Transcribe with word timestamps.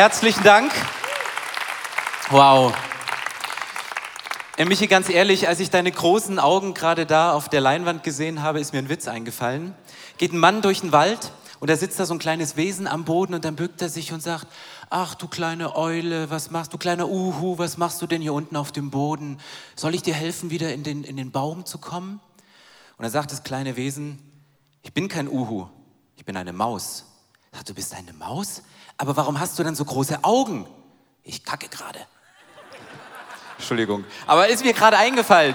herzlichen 0.00 0.42
Dank. 0.44 0.72
Wow. 2.30 2.72
Äh, 4.56 4.64
Michi, 4.64 4.86
ganz 4.86 5.10
ehrlich, 5.10 5.46
als 5.46 5.60
ich 5.60 5.68
deine 5.68 5.92
großen 5.92 6.38
Augen 6.38 6.72
gerade 6.72 7.04
da 7.04 7.34
auf 7.34 7.50
der 7.50 7.60
Leinwand 7.60 8.02
gesehen 8.02 8.40
habe, 8.40 8.60
ist 8.60 8.72
mir 8.72 8.78
ein 8.78 8.88
Witz 8.88 9.08
eingefallen. 9.08 9.74
Geht 10.16 10.32
ein 10.32 10.38
Mann 10.38 10.62
durch 10.62 10.80
den 10.80 10.92
Wald 10.92 11.32
und 11.58 11.68
da 11.68 11.76
sitzt 11.76 12.00
da 12.00 12.06
so 12.06 12.14
ein 12.14 12.18
kleines 12.18 12.56
Wesen 12.56 12.86
am 12.86 13.04
Boden 13.04 13.34
und 13.34 13.44
dann 13.44 13.56
bückt 13.56 13.82
er 13.82 13.90
sich 13.90 14.14
und 14.14 14.22
sagt, 14.22 14.46
ach 14.88 15.14
du 15.16 15.28
kleine 15.28 15.76
Eule, 15.76 16.30
was 16.30 16.50
machst 16.50 16.72
du, 16.72 16.78
kleiner 16.78 17.06
Uhu, 17.06 17.58
was 17.58 17.76
machst 17.76 18.00
du 18.00 18.06
denn 18.06 18.22
hier 18.22 18.32
unten 18.32 18.56
auf 18.56 18.72
dem 18.72 18.90
Boden? 18.90 19.36
Soll 19.76 19.94
ich 19.94 20.00
dir 20.00 20.14
helfen, 20.14 20.48
wieder 20.48 20.72
in 20.72 20.82
den, 20.82 21.04
in 21.04 21.18
den 21.18 21.30
Baum 21.30 21.66
zu 21.66 21.76
kommen? 21.76 22.20
Und 22.96 23.02
dann 23.02 23.12
sagt 23.12 23.32
das 23.32 23.42
kleine 23.42 23.76
Wesen, 23.76 24.18
ich 24.80 24.94
bin 24.94 25.08
kein 25.08 25.28
Uhu, 25.28 25.68
ich 26.16 26.24
bin 26.24 26.38
eine 26.38 26.54
Maus. 26.54 27.04
Sagt, 27.52 27.68
du 27.68 27.74
bist 27.74 27.94
eine 27.94 28.12
Maus? 28.12 28.62
Aber 28.96 29.16
warum 29.16 29.40
hast 29.40 29.58
du 29.58 29.62
dann 29.62 29.74
so 29.74 29.84
große 29.84 30.22
Augen? 30.22 30.66
Ich 31.24 31.44
kacke 31.44 31.68
gerade. 31.68 31.98
Entschuldigung. 33.56 34.04
Aber 34.26 34.48
ist 34.48 34.64
mir 34.64 34.72
gerade 34.72 34.96
eingefallen. 34.96 35.54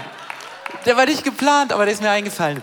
Der 0.86 0.98
war 0.98 1.06
nicht 1.06 1.24
geplant, 1.24 1.72
aber 1.74 1.86
der 1.86 1.94
ist 1.94 2.02
mir 2.02 2.10
eingefallen. 2.10 2.62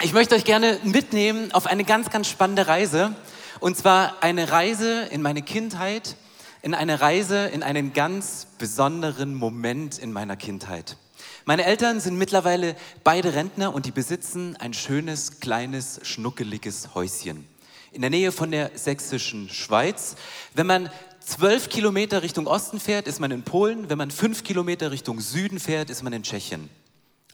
Ich 0.00 0.12
möchte 0.12 0.34
euch 0.34 0.44
gerne 0.44 0.78
mitnehmen 0.82 1.52
auf 1.52 1.66
eine 1.66 1.84
ganz, 1.84 2.10
ganz 2.10 2.28
spannende 2.28 2.66
Reise. 2.66 3.14
Und 3.60 3.76
zwar 3.76 4.22
eine 4.22 4.50
Reise 4.50 5.04
in 5.04 5.22
meine 5.22 5.42
Kindheit, 5.42 6.16
in 6.62 6.74
eine 6.74 7.00
Reise 7.00 7.46
in 7.46 7.62
einen 7.62 7.92
ganz 7.92 8.46
besonderen 8.58 9.34
Moment 9.34 9.98
in 9.98 10.12
meiner 10.12 10.36
Kindheit. 10.36 10.96
Meine 11.44 11.64
Eltern 11.64 12.00
sind 12.00 12.16
mittlerweile 12.16 12.74
beide 13.04 13.34
Rentner 13.34 13.74
und 13.74 13.86
die 13.86 13.90
besitzen 13.90 14.56
ein 14.56 14.74
schönes, 14.74 15.40
kleines, 15.40 16.00
schnuckeliges 16.02 16.94
Häuschen 16.94 17.46
in 17.94 18.00
der 18.00 18.10
Nähe 18.10 18.32
von 18.32 18.50
der 18.50 18.72
sächsischen 18.74 19.48
Schweiz. 19.48 20.16
Wenn 20.52 20.66
man 20.66 20.90
zwölf 21.20 21.68
Kilometer 21.68 22.22
Richtung 22.22 22.46
Osten 22.46 22.80
fährt, 22.80 23.06
ist 23.06 23.20
man 23.20 23.30
in 23.30 23.42
Polen. 23.42 23.88
Wenn 23.88 23.98
man 23.98 24.10
fünf 24.10 24.42
Kilometer 24.42 24.90
Richtung 24.90 25.20
Süden 25.20 25.60
fährt, 25.60 25.90
ist 25.90 26.02
man 26.02 26.12
in 26.12 26.24
Tschechien. 26.24 26.68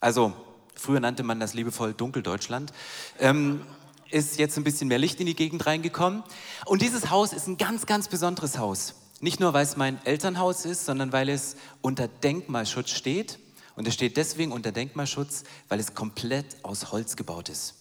Also, 0.00 0.34
früher 0.74 1.00
nannte 1.00 1.22
man 1.22 1.40
das 1.40 1.54
liebevoll 1.54 1.94
Dunkeldeutschland. 1.94 2.72
Ähm, 3.18 3.62
ist 4.10 4.38
jetzt 4.38 4.56
ein 4.58 4.64
bisschen 4.64 4.88
mehr 4.88 4.98
Licht 4.98 5.18
in 5.20 5.26
die 5.26 5.36
Gegend 5.36 5.66
reingekommen. 5.66 6.22
Und 6.66 6.82
dieses 6.82 7.10
Haus 7.10 7.32
ist 7.32 7.46
ein 7.46 7.56
ganz, 7.56 7.86
ganz 7.86 8.08
besonderes 8.08 8.58
Haus. 8.58 8.94
Nicht 9.20 9.40
nur, 9.40 9.52
weil 9.52 9.64
es 9.64 9.76
mein 9.76 10.04
Elternhaus 10.04 10.64
ist, 10.64 10.84
sondern 10.84 11.12
weil 11.12 11.28
es 11.28 11.56
unter 11.80 12.08
Denkmalschutz 12.08 12.90
steht. 12.90 13.38
Und 13.76 13.88
es 13.88 13.94
steht 13.94 14.16
deswegen 14.16 14.52
unter 14.52 14.72
Denkmalschutz, 14.72 15.44
weil 15.68 15.80
es 15.80 15.94
komplett 15.94 16.56
aus 16.64 16.92
Holz 16.92 17.16
gebaut 17.16 17.48
ist. 17.48 17.74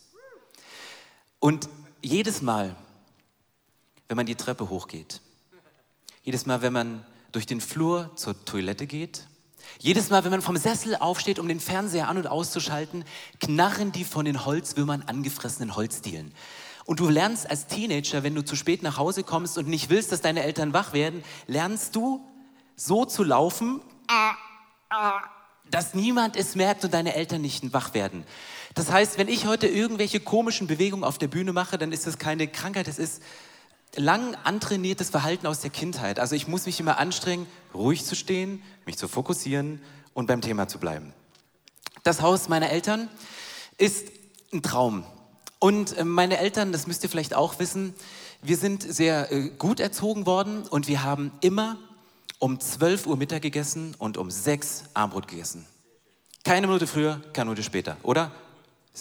Und 1.40 1.70
jedes 2.02 2.42
Mal, 2.42 2.76
wenn 4.08 4.18
man 4.18 4.26
die 4.26 4.36
Treppe 4.36 4.70
hochgeht, 4.70 5.22
jedes 6.24 6.46
Mal, 6.46 6.62
wenn 6.62 6.74
man 6.74 7.06
durch 7.32 7.46
den 7.46 7.62
Flur 7.62 8.12
zur 8.16 8.44
Toilette 8.46 8.88
geht, 8.88 9.28
jedes 9.78 10.10
Mal, 10.10 10.24
wenn 10.24 10.32
man 10.32 10.42
vom 10.42 10.58
Sessel 10.58 10.96
aufsteht, 10.96 11.40
um 11.40 11.48
den 11.48 11.60
Fernseher 11.60 12.08
an- 12.08 12.18
und 12.18 12.28
auszuschalten, 12.28 13.06
knarren 13.40 13.92
die 13.92 14.04
von 14.04 14.26
den 14.26 14.46
Holzwürmern 14.46 15.04
angefressenen 15.04 15.76
Holzdielen. 15.76 16.34
Und 16.86 17.00
du 17.00 17.08
lernst 17.08 17.50
als 17.50 17.68
Teenager, 17.68 18.24
wenn 18.24 18.34
du 18.34 18.44
zu 18.44 18.56
spät 18.56 18.82
nach 18.82 18.98
Hause 18.98 19.24
kommst 19.24 19.58
und 19.58 19.68
nicht 19.68 19.90
willst, 19.90 20.12
dass 20.12 20.22
deine 20.22 20.44
Eltern 20.44 20.74
wach 20.74 20.92
werden, 20.92 21.24
lernst 21.46 21.96
du 21.96 22.26
so 22.76 23.06
zu 23.06 23.24
laufen, 23.24 23.82
dass 25.72 25.94
niemand 25.94 26.36
es 26.36 26.56
merkt 26.56 26.84
und 26.84 26.94
deine 26.94 27.16
Eltern 27.16 27.42
nicht 27.42 27.74
wach 27.74 27.94
werden. 27.94 28.24
Das 28.76 28.92
heißt, 28.92 29.18
wenn 29.18 29.28
ich 29.28 29.46
heute 29.46 29.68
irgendwelche 29.68 30.20
komischen 30.20 30.68
Bewegungen 30.68 31.04
auf 31.04 31.18
der 31.18 31.28
Bühne 31.28 31.54
mache, 31.54 31.78
dann 31.78 31.92
ist 31.92 32.08
das 32.08 32.18
keine 32.18 32.48
Krankheit, 32.48 32.88
das 32.88 33.00
ist 33.00 33.22
lang 33.96 34.36
antrainiertes 34.44 35.10
Verhalten 35.10 35.48
aus 35.48 35.62
der 35.62 35.72
Kindheit. 35.72 36.20
Also 36.20 36.36
ich 36.36 36.48
muss 36.48 36.66
mich 36.66 36.80
immer 36.80 37.00
anstrengen, 37.00 37.48
ruhig 37.74 38.06
zu 38.06 38.16
stehen, 38.16 38.62
mich 38.86 38.98
zu 38.98 39.08
fokussieren 39.08 39.82
und 40.14 40.28
beim 40.28 40.42
Thema 40.42 40.68
zu 40.68 40.80
bleiben. 40.80 41.14
Das 42.04 42.22
Haus 42.22 42.50
meiner 42.50 42.70
Eltern 42.70 43.10
ist 43.78 44.08
ein 44.54 44.62
Traum. 44.62 45.04
Und 45.60 45.98
äh, 45.98 46.06
meine 46.06 46.38
Eltern, 46.38 46.72
das 46.72 46.88
müsst 46.88 47.04
ihr 47.04 47.10
vielleicht 47.10 47.34
auch 47.34 47.60
wissen, 47.60 47.94
wir 48.42 48.58
sind 48.58 48.84
sehr 48.84 49.32
äh, 49.32 49.50
gut 49.50 49.80
erzogen 49.80 50.26
worden 50.26 50.64
und 50.64 50.88
wir 50.88 51.04
haben 51.04 51.32
immer 51.42 51.78
um 52.40 52.60
12 52.60 53.06
Uhr 53.06 53.18
Mittag 53.18 53.42
gegessen 53.42 53.96
und 54.00 54.18
um 54.18 54.32
6 54.32 54.86
Abendbrot 54.94 55.28
gegessen. 55.28 55.66
Keine 56.44 56.68
Minute 56.68 56.88
früher, 56.88 57.22
keine 57.34 57.50
Minute 57.50 57.64
später, 57.64 57.98
oder? 58.04 58.32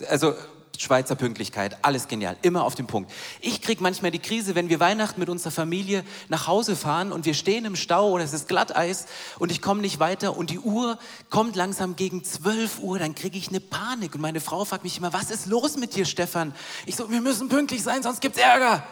Also 0.08 0.34
Schweizer 0.76 1.16
Pünktlichkeit, 1.16 1.76
alles 1.82 2.06
genial, 2.06 2.36
immer 2.42 2.62
auf 2.62 2.76
den 2.76 2.86
Punkt. 2.86 3.10
Ich 3.40 3.62
kriege 3.62 3.82
manchmal 3.82 4.12
die 4.12 4.20
Krise, 4.20 4.54
wenn 4.54 4.68
wir 4.68 4.78
Weihnachten 4.78 5.18
mit 5.18 5.28
unserer 5.28 5.50
Familie 5.50 6.04
nach 6.28 6.46
Hause 6.46 6.76
fahren 6.76 7.10
und 7.10 7.26
wir 7.26 7.34
stehen 7.34 7.64
im 7.64 7.74
Stau 7.74 8.10
oder 8.10 8.22
es 8.22 8.32
ist 8.32 8.46
Glatteis 8.46 9.06
und 9.40 9.50
ich 9.50 9.60
komme 9.60 9.80
nicht 9.80 9.98
weiter 9.98 10.36
und 10.36 10.50
die 10.50 10.60
Uhr 10.60 10.96
kommt 11.30 11.56
langsam 11.56 11.96
gegen 11.96 12.22
12 12.22 12.78
Uhr, 12.78 13.00
dann 13.00 13.16
kriege 13.16 13.36
ich 13.36 13.48
eine 13.48 13.58
Panik 13.58 14.14
und 14.14 14.20
meine 14.20 14.40
Frau 14.40 14.64
fragt 14.64 14.84
mich 14.84 14.98
immer, 14.98 15.12
was 15.12 15.32
ist 15.32 15.46
los 15.46 15.76
mit 15.76 15.96
dir, 15.96 16.04
Stefan? 16.04 16.54
Ich 16.86 16.94
so, 16.94 17.10
wir 17.10 17.20
müssen 17.20 17.48
pünktlich 17.48 17.82
sein, 17.82 18.04
sonst 18.04 18.20
gibt's 18.20 18.38
Ärger. 18.38 18.84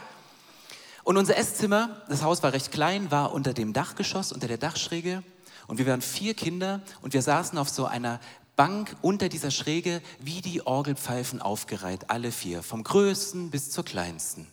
Und 1.07 1.19
unser 1.19 1.37
Esszimmer, 1.37 2.03
das 2.09 2.25
Haus 2.25 2.43
war 2.43 2.53
recht 2.53 2.73
klein, 2.73 3.13
war 3.13 3.33
unter 3.33 3.55
dem 3.55 3.73
Dachgeschoss, 3.73 4.33
unter 4.33 4.49
der 4.49 4.59
Dachschräge. 4.59 5.23
Und 5.69 5.79
wir 5.79 5.87
waren 5.87 6.03
vier 6.03 6.35
Kinder 6.35 6.81
und 7.01 7.15
wir 7.15 7.23
saßen 7.23 7.59
auf 7.59 7.69
so 7.69 7.87
einer 7.87 8.19
Bank 8.57 8.97
unter 9.03 9.29
dieser 9.29 9.53
Schräge 9.53 10.03
wie 10.19 10.41
die 10.41 10.67
Orgelpfeifen 10.67 11.41
aufgereiht, 11.41 12.11
alle 12.11 12.33
vier, 12.33 12.61
vom 12.65 12.83
größten 12.83 13.53
bis 13.53 13.71
zur 13.71 13.85
kleinsten. 13.85 14.49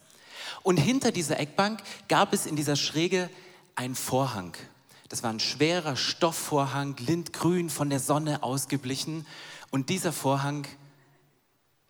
Und 0.62 0.78
hinter 0.78 1.12
dieser 1.12 1.40
Eckbank 1.40 1.82
gab 2.08 2.34
es 2.34 2.46
in 2.46 2.56
dieser 2.56 2.76
Schräge 2.76 3.32
einen 3.74 3.96
Vorhang. 3.96 4.54
Das 5.10 5.24
war 5.24 5.32
ein 5.32 5.40
schwerer 5.40 5.96
Stoffvorhang, 5.96 6.96
lindgrün, 7.00 7.72
von 7.72 7.90
der 7.90 8.00
Sonne 8.00 8.44
ausgeblichen. 8.44 9.26
Und 9.72 9.90
dieser 9.90 10.14
Vorhang 10.14 10.68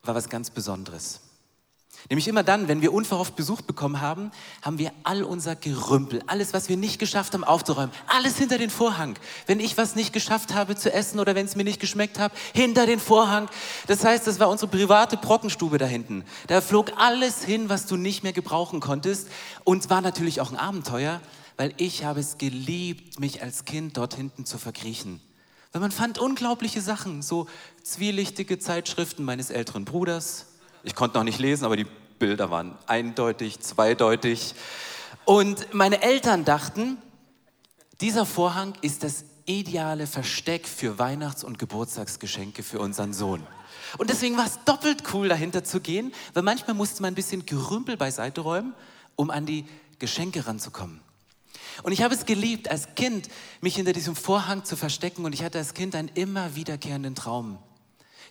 war 0.03 0.16
was 0.16 0.29
ganz 0.29 0.52
Besonderes. 0.52 1.20
Nämlich 2.09 2.28
immer 2.28 2.44
dann, 2.44 2.67
wenn 2.67 2.82
wir 2.82 2.94
unverhofft 2.94 3.35
Besuch 3.35 3.61
bekommen 3.61 4.02
haben, 4.02 4.32
haben 4.61 4.78
wir 4.78 4.91
all 5.03 5.23
unser 5.23 5.55
Gerümpel, 5.55 6.22
alles, 6.28 6.53
was 6.53 6.67
wir 6.67 6.76
nicht 6.76 7.00
geschafft 7.00 7.34
haben 7.34 7.44
aufzuräumen, 7.44 7.91
alles 8.08 8.38
hinter 8.38 8.58
den 8.58 8.70
Vorhang. 8.70 9.17
Wenn 9.47 9.59
ich 9.59 9.78
was 9.78 9.96
nicht 9.96 10.11
geschafft 10.11 10.53
habe 10.53 10.76
zu 10.76 10.91
essen 10.91 11.20
oder 11.20 11.35
wenn 11.35 11.46
es 11.46 11.55
mir 11.55 11.64
nicht 11.64 11.79
geschmeckt 11.79 12.20
hat, 12.20 12.34
hinter 12.53 12.85
den 12.85 13.00
Vorhang. 13.00 13.50
Das 13.88 14.03
heißt, 14.03 14.28
das 14.28 14.40
war 14.40 14.50
unsere 14.50 14.70
private 14.70 15.16
Brockenstube 15.17 15.78
da 15.78 15.85
hinten. 15.85 16.26
Da 16.47 16.61
flog 16.61 16.91
alles 16.97 17.44
hin, 17.44 17.70
was 17.70 17.85
du 17.85 17.96
nicht 17.96 18.23
mehr 18.23 18.34
gebrauchen 18.34 18.79
konntest. 18.79 19.29
Und 19.64 19.84
es 19.84 19.90
war 19.90 20.02
natürlich 20.02 20.41
auch 20.41 20.52
ein 20.52 20.58
Abenteuer, 20.58 21.22
weil 21.55 21.73
ich 21.78 22.03
habe 22.03 22.20
es 22.20 22.38
geliebt, 22.38 23.20
mich 23.20 23.41
als 23.41 23.66
Kind 23.66 23.97
dort 23.97 24.16
hinten 24.16 24.46
zu 24.46 24.58
verkriechen. 24.58 25.22
Weil 25.72 25.82
man 25.82 25.91
fand 25.91 26.20
unglaubliche 26.20 26.82
Sachen, 26.82 27.22
so 27.22 27.47
zwielichtige 27.82 28.59
Zeitschriften 28.59 29.23
meines 29.23 29.50
älteren 29.50 29.85
Bruders, 29.85 30.46
ich 30.84 30.96
konnte 30.96 31.18
noch 31.18 31.24
nicht 31.24 31.40
lesen, 31.40 31.66
aber 31.66 31.78
die 31.78 31.88
Bilder 32.20 32.52
waren 32.52 32.78
eindeutig, 32.88 33.59
zweideutig. 33.59 34.56
Und 35.26 35.74
meine 35.74 36.02
Eltern 36.02 36.46
dachten, 36.46 36.97
dieser 38.02 38.26
Vorhang 38.26 38.74
ist 38.82 39.03
das 39.03 39.26
ideale 39.46 40.08
Versteck 40.08 40.68
für 40.68 41.00
Weihnachts- 41.00 41.44
und 41.44 41.59
Geburtstagsgeschenke 41.59 42.64
für 42.64 42.80
unseren 42.80 43.14
Sohn. 43.14 43.46
Und 43.97 44.09
deswegen 44.09 44.38
war 44.38 44.46
es 44.46 44.59
doppelt 44.66 45.03
cool, 45.14 45.28
dahinter 45.30 45.64
zu 45.64 45.80
gehen, 45.80 46.14
weil 46.34 46.44
manchmal 46.44 46.76
musste 46.76 47.02
man 47.02 47.12
ein 47.12 47.16
bisschen 47.16 47.46
Gerümpel 47.46 47.97
beiseite 47.97 48.41
räumen, 48.41 48.74
um 49.16 49.29
an 49.29 49.46
die 49.46 49.66
Geschenke 50.00 50.47
ranzukommen. 50.47 51.02
Und 51.84 51.91
ich 51.91 52.02
habe 52.02 52.14
es 52.14 52.26
geliebt, 52.26 52.70
als 52.70 52.96
Kind 52.96 53.29
mich 53.62 53.76
hinter 53.76 53.94
diesem 53.94 54.16
Vorhang 54.16 54.64
zu 54.64 54.76
verstecken 54.76 55.26
und 55.26 55.34
ich 55.34 55.44
hatte 55.44 55.58
als 55.58 55.74
Kind 55.74 55.96
einen 55.96 56.09
immer 56.09 56.56
wiederkehrenden 56.56 57.16
Traum. 57.16 57.58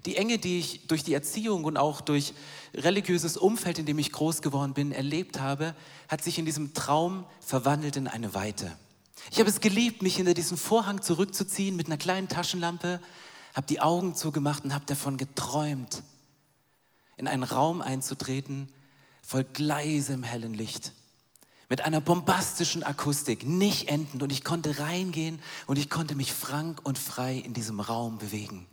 Die 0.06 0.16
Enge, 0.16 0.38
die 0.38 0.58
ich 0.58 0.86
durch 0.86 1.04
die 1.04 1.14
Erziehung 1.14 1.64
und 1.64 1.76
auch 1.76 2.00
durch 2.00 2.34
religiöses 2.74 3.36
Umfeld, 3.36 3.78
in 3.78 3.86
dem 3.86 3.98
ich 3.98 4.12
groß 4.12 4.42
geworden 4.42 4.74
bin, 4.74 4.92
erlebt 4.92 5.40
habe, 5.40 5.74
hat 6.08 6.22
sich 6.22 6.38
in 6.38 6.44
diesem 6.44 6.74
Traum 6.74 7.24
verwandelt 7.40 7.96
in 7.96 8.08
eine 8.08 8.34
Weite. 8.34 8.72
Ich 9.30 9.38
habe 9.38 9.48
es 9.48 9.60
geliebt, 9.60 10.02
mich 10.02 10.16
hinter 10.16 10.34
diesem 10.34 10.56
Vorhang 10.56 11.02
zurückzuziehen 11.02 11.76
mit 11.76 11.86
einer 11.86 11.96
kleinen 11.96 12.28
Taschenlampe, 12.28 13.00
habe 13.54 13.66
die 13.66 13.80
Augen 13.80 14.14
zugemacht 14.14 14.64
und 14.64 14.74
habe 14.74 14.86
davon 14.86 15.16
geträumt, 15.16 16.02
in 17.16 17.28
einen 17.28 17.44
Raum 17.44 17.82
einzutreten, 17.82 18.68
voll 19.22 19.44
gleisem 19.44 20.22
hellen 20.22 20.54
Licht, 20.54 20.92
mit 21.68 21.82
einer 21.82 22.00
bombastischen 22.00 22.82
Akustik, 22.82 23.46
nicht 23.46 23.88
endend. 23.88 24.22
Und 24.22 24.30
ich 24.30 24.44
konnte 24.44 24.78
reingehen 24.78 25.38
und 25.66 25.78
ich 25.78 25.88
konnte 25.88 26.14
mich 26.14 26.32
frank 26.32 26.80
und 26.84 26.98
frei 26.98 27.36
in 27.36 27.54
diesem 27.54 27.80
Raum 27.80 28.18
bewegen. 28.18 28.66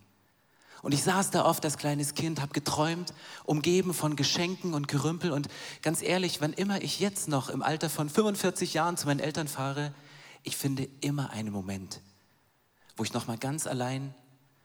Und 0.82 0.94
ich 0.94 1.04
saß 1.04 1.32
da 1.32 1.46
oft 1.46 1.64
als 1.66 1.78
kleines 1.78 2.14
Kind, 2.14 2.42
habe 2.42 2.54
geträumt, 2.54 3.14
umgeben 3.44 3.94
von 3.94 4.16
Geschenken 4.16 4.74
und 4.74 4.88
Gerümpel. 4.88 5.32
Und 5.32 5.48
ganz 5.82 6.02
ehrlich, 6.02 6.42
wann 6.42 6.54
immer 6.54 6.82
ich 6.82 7.00
jetzt 7.00 7.28
noch 7.28 7.50
im 7.50 7.62
Alter 7.62 7.90
von 7.90 8.10
45 8.10 8.74
Jahren 8.74 8.98
zu 8.98 9.08
meinen 9.08 9.20
Eltern 9.20 9.48
fahre, 9.48 9.94
ich 10.44 10.56
finde 10.56 10.88
immer 11.02 11.32
einen 11.32 11.52
Moment, 11.52 12.02
wo 12.96 13.04
ich 13.04 13.14
noch 13.14 13.28
mal 13.28 13.38
ganz 13.38 13.68
allein 13.68 14.14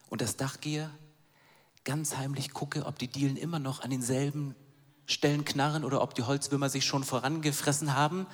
unter 0.08 0.24
das 0.24 0.36
Dach 0.36 0.60
gehe, 0.60 0.88
ganz 1.82 2.16
heimlich 2.16 2.52
gucke, 2.52 2.86
ob 2.86 2.98
die 2.98 3.08
Dielen 3.08 3.36
immer 3.36 3.58
noch 3.58 3.82
an 3.82 3.90
denselben 3.90 4.54
Stellen 5.06 5.44
knarren 5.44 5.84
oder 5.84 6.00
ob 6.00 6.14
die 6.14 6.22
Holzwürmer 6.22 6.68
sich 6.68 6.84
schon 6.86 7.04
vorangefressen 7.04 7.94
haben. 7.94 8.26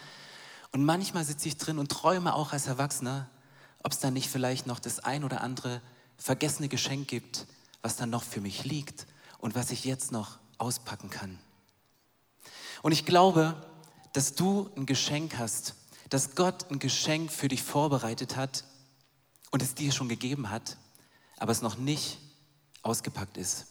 Und 0.73 0.85
manchmal 0.85 1.25
sitze 1.25 1.49
ich 1.49 1.57
drin 1.57 1.79
und 1.79 1.91
träume 1.91 2.35
auch 2.35 2.53
als 2.53 2.67
Erwachsener, 2.67 3.29
ob 3.83 3.93
es 3.93 3.99
da 3.99 4.11
nicht 4.11 4.29
vielleicht 4.29 4.67
noch 4.67 4.79
das 4.79 5.01
ein 5.01 5.25
oder 5.25 5.41
andere 5.41 5.81
vergessene 6.17 6.69
Geschenk 6.69 7.09
gibt, 7.09 7.47
was 7.83 7.97
dann 7.97 8.11
noch 8.11 8.23
für 8.23 8.41
mich 8.41 8.65
liegt 8.65 9.07
und 9.39 9.55
was 9.55 9.71
ich 9.71 9.85
jetzt 9.85 10.13
noch 10.13 10.39
auspacken 10.59 11.11
kann. 11.11 11.39
Und 12.83 12.93
ich 12.93 13.05
glaube, 13.05 13.57
dass 14.13 14.35
du 14.35 14.71
ein 14.77 14.87
Geschenk 14.87 15.39
hast, 15.39 15.75
dass 16.09 16.35
Gott 16.35 16.71
ein 16.71 16.79
Geschenk 16.79 17.31
für 17.31 17.49
dich 17.49 17.63
vorbereitet 17.63 18.37
hat 18.37 18.65
und 19.51 19.63
es 19.63 19.75
dir 19.75 19.93
schon 19.93 20.09
gegeben 20.09 20.51
hat, 20.51 20.77
aber 21.39 21.53
es 21.53 21.63
noch 21.63 21.77
nicht 21.77 22.19
ausgepackt 22.83 23.37
ist. 23.37 23.67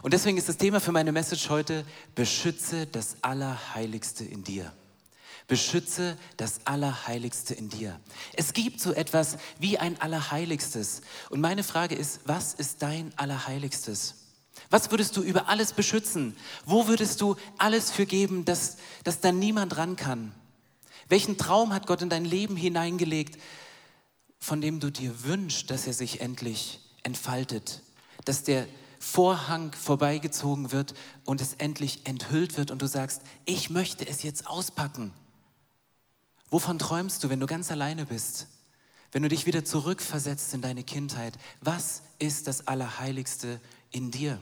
Und 0.00 0.14
deswegen 0.14 0.38
ist 0.38 0.48
das 0.48 0.56
Thema 0.56 0.80
für 0.80 0.92
meine 0.92 1.12
Message 1.12 1.50
heute, 1.50 1.84
beschütze 2.14 2.86
das 2.86 3.16
Allerheiligste 3.22 4.24
in 4.24 4.42
dir. 4.42 4.72
Beschütze 5.48 6.16
das 6.36 6.60
Allerheiligste 6.64 7.54
in 7.54 7.68
dir. 7.68 7.98
Es 8.34 8.52
gibt 8.52 8.80
so 8.80 8.92
etwas 8.92 9.36
wie 9.58 9.78
ein 9.78 10.00
Allerheiligstes. 10.00 11.02
Und 11.30 11.40
meine 11.40 11.62
Frage 11.62 11.94
ist, 11.94 12.20
was 12.24 12.54
ist 12.54 12.82
dein 12.82 13.12
Allerheiligstes? 13.16 14.16
Was 14.70 14.90
würdest 14.90 15.16
du 15.16 15.22
über 15.22 15.48
alles 15.48 15.72
beschützen? 15.72 16.36
Wo 16.64 16.86
würdest 16.86 17.20
du 17.20 17.36
alles 17.58 17.90
für 17.90 18.06
geben, 18.06 18.44
dass, 18.44 18.76
dass 19.04 19.20
da 19.20 19.32
niemand 19.32 19.76
ran 19.76 19.96
kann? 19.96 20.32
Welchen 21.08 21.36
Traum 21.36 21.72
hat 21.74 21.86
Gott 21.86 22.02
in 22.02 22.08
dein 22.08 22.24
Leben 22.24 22.56
hineingelegt, 22.56 23.40
von 24.38 24.60
dem 24.60 24.80
du 24.80 24.90
dir 24.90 25.24
wünschst, 25.24 25.70
dass 25.70 25.86
er 25.86 25.92
sich 25.92 26.20
endlich 26.20 26.80
entfaltet? 27.02 27.82
Dass 28.24 28.44
der 28.44 28.66
Vorhang 28.98 29.72
vorbeigezogen 29.72 30.70
wird 30.70 30.94
und 31.24 31.40
es 31.40 31.54
endlich 31.54 32.06
enthüllt 32.06 32.56
wird 32.56 32.70
und 32.70 32.80
du 32.80 32.86
sagst, 32.86 33.22
ich 33.44 33.68
möchte 33.68 34.06
es 34.06 34.22
jetzt 34.22 34.46
auspacken. 34.46 35.12
Wovon 36.52 36.78
träumst 36.78 37.24
du, 37.24 37.30
wenn 37.30 37.40
du 37.40 37.46
ganz 37.46 37.70
alleine 37.70 38.04
bist? 38.04 38.46
Wenn 39.10 39.22
du 39.22 39.30
dich 39.30 39.46
wieder 39.46 39.64
zurückversetzt 39.64 40.52
in 40.52 40.60
deine 40.60 40.84
Kindheit? 40.84 41.38
Was 41.62 42.02
ist 42.18 42.46
das 42.46 42.66
Allerheiligste 42.66 43.58
in 43.90 44.10
dir? 44.10 44.38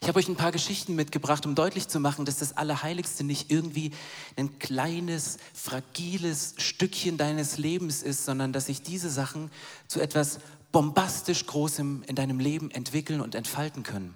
Ich 0.00 0.08
habe 0.08 0.18
euch 0.18 0.26
ein 0.26 0.34
paar 0.34 0.50
Geschichten 0.50 0.96
mitgebracht, 0.96 1.46
um 1.46 1.54
deutlich 1.54 1.86
zu 1.86 2.00
machen, 2.00 2.24
dass 2.24 2.38
das 2.38 2.56
Allerheiligste 2.56 3.22
nicht 3.22 3.52
irgendwie 3.52 3.92
ein 4.36 4.58
kleines, 4.58 5.38
fragiles 5.54 6.54
Stückchen 6.58 7.18
deines 7.18 7.56
Lebens 7.56 8.02
ist, 8.02 8.24
sondern 8.24 8.52
dass 8.52 8.66
sich 8.66 8.82
diese 8.82 9.10
Sachen 9.10 9.48
zu 9.86 10.00
etwas 10.00 10.40
bombastisch 10.72 11.46
Großem 11.46 12.02
in 12.08 12.16
deinem 12.16 12.40
Leben 12.40 12.72
entwickeln 12.72 13.20
und 13.20 13.36
entfalten 13.36 13.84
können. 13.84 14.12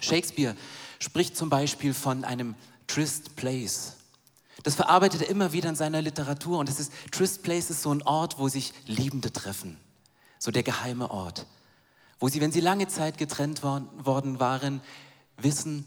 Shakespeare 0.00 0.56
spricht 0.98 1.36
zum 1.36 1.50
Beispiel 1.50 1.92
von 1.92 2.24
einem 2.24 2.54
Trist 2.86 3.36
Place. 3.36 3.98
Das 4.62 4.74
verarbeitet 4.74 5.22
er 5.22 5.28
immer 5.28 5.52
wieder 5.52 5.68
in 5.68 5.76
seiner 5.76 6.02
Literatur 6.02 6.58
und 6.58 6.68
es 6.68 6.80
ist 6.80 6.92
Trist 7.12 7.42
Place 7.42 7.70
ist 7.70 7.82
so 7.82 7.92
ein 7.92 8.02
Ort, 8.02 8.38
wo 8.38 8.48
sich 8.48 8.72
Liebende 8.86 9.32
treffen, 9.32 9.78
so 10.38 10.50
der 10.50 10.62
geheime 10.62 11.10
Ort. 11.10 11.46
Wo 12.18 12.28
sie, 12.28 12.40
wenn 12.40 12.50
sie 12.50 12.60
lange 12.60 12.88
Zeit 12.88 13.16
getrennt 13.16 13.62
worden 13.62 14.40
waren, 14.40 14.80
wissen, 15.36 15.84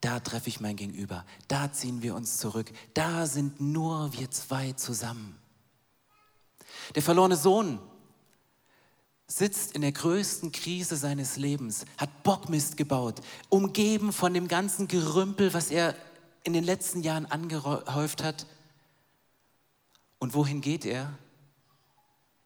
da 0.00 0.20
treffe 0.20 0.48
ich 0.48 0.60
mein 0.60 0.76
Gegenüber, 0.76 1.24
da 1.48 1.72
ziehen 1.72 2.02
wir 2.02 2.14
uns 2.14 2.38
zurück, 2.38 2.70
da 2.94 3.26
sind 3.26 3.60
nur 3.60 4.12
wir 4.14 4.30
zwei 4.30 4.72
zusammen. 4.72 5.36
Der 6.94 7.02
verlorene 7.02 7.36
Sohn 7.36 7.78
sitzt 9.26 9.74
in 9.74 9.80
der 9.80 9.92
größten 9.92 10.52
Krise 10.52 10.96
seines 10.96 11.36
Lebens, 11.36 11.84
hat 11.98 12.22
Bockmist 12.22 12.76
gebaut, 12.76 13.20
umgeben 13.48 14.12
von 14.12 14.32
dem 14.32 14.48
ganzen 14.48 14.88
Gerümpel, 14.88 15.52
was 15.52 15.70
er 15.70 15.94
in 16.46 16.52
den 16.52 16.64
letzten 16.64 17.02
Jahren 17.02 17.26
angehäuft 17.26 18.22
hat. 18.22 18.46
Und 20.18 20.34
wohin 20.34 20.60
geht 20.60 20.84
er? 20.84 21.12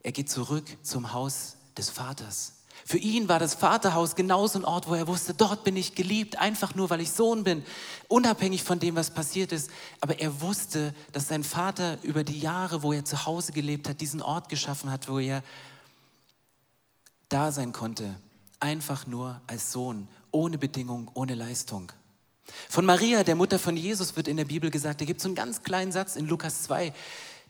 Er 0.02 0.12
geht 0.12 0.30
zurück 0.30 0.64
zum 0.82 1.12
Haus 1.12 1.56
des 1.76 1.90
Vaters. 1.90 2.54
Für 2.86 2.96
ihn 2.96 3.28
war 3.28 3.38
das 3.38 3.54
Vaterhaus 3.54 4.14
genauso 4.14 4.58
ein 4.58 4.64
Ort, 4.64 4.88
wo 4.88 4.94
er 4.94 5.06
wusste, 5.06 5.34
dort 5.34 5.64
bin 5.64 5.76
ich 5.76 5.94
geliebt, 5.94 6.38
einfach 6.38 6.74
nur, 6.74 6.88
weil 6.88 7.02
ich 7.02 7.10
Sohn 7.12 7.44
bin, 7.44 7.62
unabhängig 8.08 8.64
von 8.64 8.78
dem, 8.78 8.96
was 8.96 9.10
passiert 9.10 9.52
ist. 9.52 9.70
Aber 10.00 10.18
er 10.18 10.40
wusste, 10.40 10.94
dass 11.12 11.28
sein 11.28 11.44
Vater 11.44 11.98
über 12.02 12.24
die 12.24 12.40
Jahre, 12.40 12.82
wo 12.82 12.94
er 12.94 13.04
zu 13.04 13.26
Hause 13.26 13.52
gelebt 13.52 13.86
hat, 13.86 14.00
diesen 14.00 14.22
Ort 14.22 14.48
geschaffen 14.48 14.90
hat, 14.90 15.08
wo 15.08 15.18
er 15.18 15.42
da 17.28 17.52
sein 17.52 17.72
konnte, 17.72 18.18
einfach 18.60 19.06
nur 19.06 19.42
als 19.46 19.72
Sohn, 19.72 20.08
ohne 20.30 20.56
Bedingung, 20.56 21.10
ohne 21.12 21.34
Leistung. 21.34 21.92
Von 22.68 22.84
Maria, 22.86 23.24
der 23.24 23.34
Mutter 23.34 23.58
von 23.58 23.76
Jesus, 23.76 24.16
wird 24.16 24.28
in 24.28 24.36
der 24.36 24.44
Bibel 24.44 24.70
gesagt, 24.70 25.00
da 25.00 25.04
gibt 25.04 25.18
es 25.18 25.22
so 25.24 25.28
einen 25.28 25.36
ganz 25.36 25.62
kleinen 25.62 25.92
Satz 25.92 26.16
in 26.16 26.26
Lukas 26.26 26.62
2, 26.64 26.92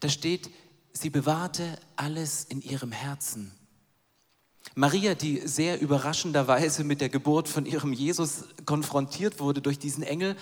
da 0.01 0.09
steht, 0.09 0.51
sie 0.93 1.11
bewahrte 1.11 1.79
alles 1.97 2.45
in 2.45 2.63
ihrem 2.63 2.93
Herzen. 2.93 3.53
Maria, 4.75 5.15
die 5.15 5.47
sehr 5.47 5.81
überraschenderweise 5.81 6.85
mit 6.85 7.01
der 7.01 7.09
Geburt 7.09 7.49
von 7.49 7.67
ihrem 7.67 7.93
Jesus 7.93 8.45
konfrontiert 8.67 9.41
wurde 9.41 9.61
durch 9.61 9.79
diesen 9.79 10.03
Engel 10.03 10.37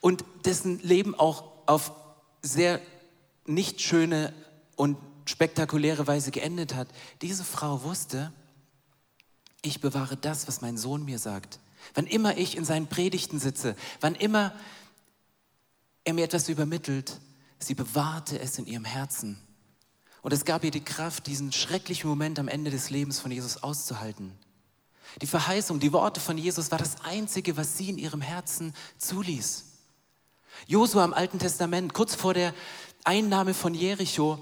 und 0.00 0.24
dessen 0.44 0.80
Leben 0.80 1.14
auch 1.14 1.44
auf 1.66 1.92
sehr 2.42 2.80
nicht 3.46 3.80
schöne 3.80 4.32
und 4.76 4.96
spektakuläre 5.24 6.06
Weise 6.06 6.30
geendet 6.30 6.74
hat. 6.74 6.88
Diese 7.22 7.44
Frau 7.44 7.82
wusste, 7.82 8.32
ich 9.62 9.80
bewahre 9.80 10.16
das, 10.16 10.48
was 10.48 10.60
mein 10.60 10.76
Sohn 10.76 11.04
mir 11.04 11.18
sagt. 11.18 11.58
Wann 11.94 12.06
immer 12.06 12.36
ich 12.36 12.56
in 12.56 12.64
seinen 12.64 12.86
Predigten 12.86 13.38
sitze, 13.38 13.76
wann 14.00 14.14
immer 14.14 14.54
er 16.04 16.14
mir 16.14 16.24
etwas 16.24 16.48
übermittelt, 16.48 17.20
sie 17.58 17.74
bewahrte 17.74 18.38
es 18.38 18.58
in 18.58 18.66
ihrem 18.66 18.84
Herzen. 18.84 19.38
Und 20.22 20.32
es 20.32 20.44
gab 20.44 20.64
ihr 20.64 20.70
die 20.70 20.84
Kraft, 20.84 21.26
diesen 21.26 21.52
schrecklichen 21.52 22.08
Moment 22.08 22.38
am 22.38 22.48
Ende 22.48 22.70
des 22.70 22.90
Lebens 22.90 23.20
von 23.20 23.30
Jesus 23.30 23.62
auszuhalten. 23.62 24.32
Die 25.22 25.26
Verheißung, 25.26 25.80
die 25.80 25.92
Worte 25.92 26.20
von 26.20 26.38
Jesus 26.38 26.70
war 26.70 26.78
das 26.78 27.02
Einzige, 27.02 27.56
was 27.56 27.76
sie 27.76 27.90
in 27.90 27.98
ihrem 27.98 28.20
Herzen 28.20 28.74
zuließ. 28.98 29.64
Josua 30.66 31.04
im 31.04 31.14
Alten 31.14 31.38
Testament, 31.38 31.94
kurz 31.94 32.14
vor 32.14 32.34
der 32.34 32.54
Einnahme 33.04 33.54
von 33.54 33.74
Jericho, 33.74 34.38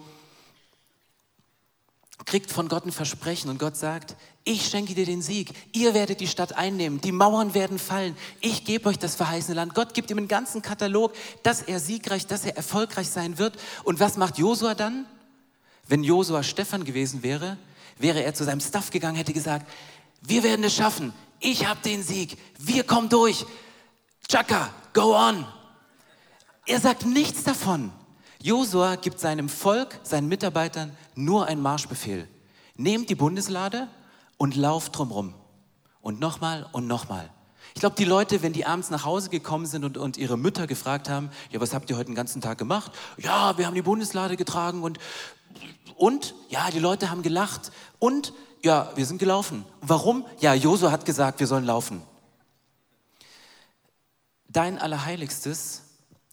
kriegt 2.24 2.50
von 2.50 2.68
Gott 2.68 2.84
ein 2.84 2.92
Versprechen 2.92 3.48
und 3.48 3.58
Gott 3.58 3.76
sagt, 3.76 4.16
ich 4.44 4.66
schenke 4.68 4.94
dir 4.94 5.06
den 5.06 5.22
Sieg, 5.22 5.52
ihr 5.72 5.94
werdet 5.94 6.20
die 6.20 6.26
Stadt 6.26 6.54
einnehmen, 6.54 7.00
die 7.00 7.12
Mauern 7.12 7.54
werden 7.54 7.78
fallen, 7.78 8.16
ich 8.40 8.64
gebe 8.64 8.88
euch 8.88 8.98
das 8.98 9.14
verheißene 9.14 9.54
Land. 9.54 9.74
Gott 9.74 9.94
gibt 9.94 10.10
ihm 10.10 10.18
einen 10.18 10.28
ganzen 10.28 10.62
Katalog, 10.62 11.12
dass 11.42 11.62
er 11.62 11.80
siegreich, 11.80 12.26
dass 12.26 12.44
er 12.44 12.56
erfolgreich 12.56 13.08
sein 13.08 13.38
wird. 13.38 13.56
Und 13.84 14.00
was 14.00 14.16
macht 14.16 14.38
Josua 14.38 14.74
dann? 14.74 15.06
Wenn 15.86 16.04
Josua 16.04 16.42
Stefan 16.42 16.84
gewesen 16.84 17.22
wäre, 17.22 17.56
wäre 17.98 18.22
er 18.22 18.34
zu 18.34 18.44
seinem 18.44 18.60
Staff 18.60 18.90
gegangen, 18.90 19.16
hätte 19.16 19.32
gesagt, 19.32 19.70
wir 20.22 20.42
werden 20.42 20.64
es 20.64 20.74
schaffen, 20.74 21.12
ich 21.40 21.66
habe 21.66 21.80
den 21.84 22.02
Sieg, 22.02 22.36
wir 22.58 22.84
kommen 22.84 23.08
durch. 23.08 23.44
Chaka, 24.28 24.70
go 24.92 25.16
on. 25.16 25.46
Er 26.66 26.80
sagt 26.80 27.06
nichts 27.06 27.44
davon. 27.44 27.92
Josua 28.42 28.96
gibt 28.96 29.20
seinem 29.20 29.48
Volk, 29.48 29.98
seinen 30.02 30.28
Mitarbeitern 30.28 30.96
nur 31.14 31.46
einen 31.46 31.60
Marschbefehl. 31.60 32.28
Nehmt 32.76 33.10
die 33.10 33.14
Bundeslade 33.14 33.88
und 34.36 34.54
lauft 34.54 34.96
drumrum. 34.96 35.34
Und 36.00 36.20
nochmal 36.20 36.66
und 36.72 36.86
nochmal. 36.86 37.30
Ich 37.74 37.80
glaube, 37.80 37.96
die 37.96 38.04
Leute, 38.04 38.42
wenn 38.42 38.52
die 38.52 38.64
abends 38.64 38.90
nach 38.90 39.04
Hause 39.04 39.28
gekommen 39.28 39.66
sind 39.66 39.84
und, 39.84 39.98
und, 39.98 40.16
ihre 40.16 40.38
Mütter 40.38 40.66
gefragt 40.66 41.08
haben, 41.08 41.30
ja, 41.50 41.60
was 41.60 41.74
habt 41.74 41.90
ihr 41.90 41.96
heute 41.96 42.06
den 42.06 42.14
ganzen 42.14 42.40
Tag 42.40 42.58
gemacht? 42.58 42.92
Ja, 43.18 43.58
wir 43.58 43.66
haben 43.66 43.74
die 43.74 43.82
Bundeslade 43.82 44.36
getragen 44.36 44.82
und 44.82 44.98
und 45.98 46.34
ja, 46.48 46.70
die 46.70 46.78
Leute 46.78 47.10
haben 47.10 47.22
gelacht. 47.22 47.72
Und 47.98 48.32
ja, 48.62 48.90
wir 48.94 49.04
sind 49.04 49.18
gelaufen. 49.18 49.64
Warum? 49.80 50.24
Ja, 50.38 50.54
Josua 50.54 50.92
hat 50.92 51.04
gesagt, 51.04 51.40
wir 51.40 51.46
sollen 51.46 51.64
laufen. 51.64 52.02
Dein 54.48 54.78
Allerheiligstes 54.78 55.82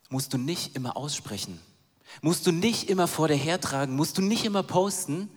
musst 0.10 0.34
du 0.34 0.38
nicht 0.38 0.76
immer 0.76 0.96
aussprechen. 0.96 1.60
Musst 2.22 2.48
du 2.48 2.52
nicht 2.52 2.90
immer 2.90 3.08
vor 3.08 3.28
dir 3.28 3.36
hertragen, 3.36 3.96
musst 3.96 4.18
du 4.18 4.22
nicht 4.22 4.46
immer 4.46 4.64
posten. 4.64 5.30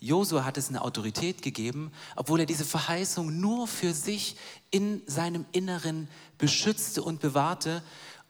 Josua 0.00 0.44
hat 0.44 0.56
es 0.56 0.68
eine 0.68 0.82
Autorität 0.82 1.42
gegeben, 1.42 1.90
obwohl 2.14 2.40
er 2.40 2.46
diese 2.46 2.64
Verheißung 2.64 3.40
nur 3.40 3.66
für 3.66 3.92
sich 3.92 4.36
in 4.70 5.02
seinem 5.06 5.44
Inneren 5.52 6.08
beschützte 6.38 7.02
und 7.02 7.20
bewahrte 7.20 7.82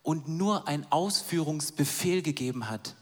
und 0.03 0.29
nur 0.29 0.67
einen 0.67 0.87
Ausführungsbefehl 0.91 2.23
gegeben 2.23 2.71
hat. 2.71 2.95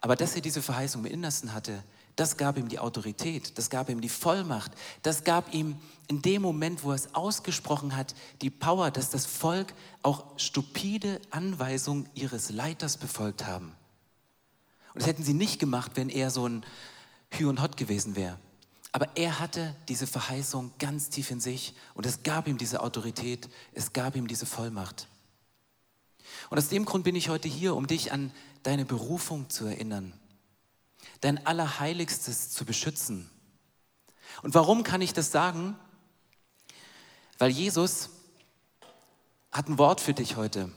Aber 0.00 0.16
dass 0.16 0.34
er 0.34 0.40
diese 0.40 0.62
Verheißung 0.62 1.04
im 1.04 1.12
Innersten 1.12 1.52
hatte, 1.52 1.82
das 2.20 2.36
gab 2.36 2.58
ihm 2.58 2.68
die 2.68 2.78
Autorität, 2.78 3.56
das 3.56 3.70
gab 3.70 3.88
ihm 3.88 4.02
die 4.02 4.10
Vollmacht, 4.10 4.72
das 5.00 5.24
gab 5.24 5.54
ihm 5.54 5.80
in 6.06 6.20
dem 6.20 6.42
Moment, 6.42 6.84
wo 6.84 6.90
er 6.90 6.96
es 6.96 7.14
ausgesprochen 7.14 7.96
hat, 7.96 8.14
die 8.42 8.50
Power, 8.50 8.90
dass 8.90 9.08
das 9.08 9.24
Volk 9.24 9.72
auch 10.02 10.26
stupide 10.36 11.18
Anweisungen 11.30 12.10
ihres 12.14 12.50
Leiters 12.50 12.98
befolgt 12.98 13.46
haben. 13.46 13.72
Und 14.92 15.00
das 15.00 15.06
hätten 15.06 15.24
sie 15.24 15.32
nicht 15.32 15.58
gemacht, 15.58 15.92
wenn 15.94 16.10
er 16.10 16.30
so 16.30 16.46
ein 16.46 16.62
Hü 17.30 17.48
und 17.48 17.62
Hot 17.62 17.78
gewesen 17.78 18.16
wäre. 18.16 18.38
Aber 18.92 19.16
er 19.16 19.40
hatte 19.40 19.74
diese 19.88 20.06
Verheißung 20.06 20.72
ganz 20.78 21.08
tief 21.08 21.30
in 21.30 21.40
sich 21.40 21.72
und 21.94 22.04
es 22.04 22.22
gab 22.22 22.48
ihm 22.48 22.58
diese 22.58 22.82
Autorität, 22.82 23.48
es 23.72 23.94
gab 23.94 24.14
ihm 24.14 24.28
diese 24.28 24.44
Vollmacht. 24.44 25.08
Und 26.50 26.58
aus 26.58 26.68
dem 26.68 26.84
Grund 26.84 27.04
bin 27.04 27.16
ich 27.16 27.30
heute 27.30 27.48
hier, 27.48 27.74
um 27.74 27.86
dich 27.86 28.12
an 28.12 28.30
deine 28.62 28.84
Berufung 28.84 29.48
zu 29.48 29.64
erinnern, 29.64 30.12
dein 31.20 31.44
Allerheiligstes 31.46 32.50
zu 32.50 32.64
beschützen. 32.64 33.30
Und 34.42 34.54
warum 34.54 34.82
kann 34.82 35.02
ich 35.02 35.12
das 35.12 35.30
sagen? 35.30 35.76
Weil 37.38 37.50
Jesus 37.50 38.10
hat 39.52 39.68
ein 39.68 39.78
Wort 39.78 40.00
für 40.00 40.14
dich 40.14 40.36
heute. 40.36 40.70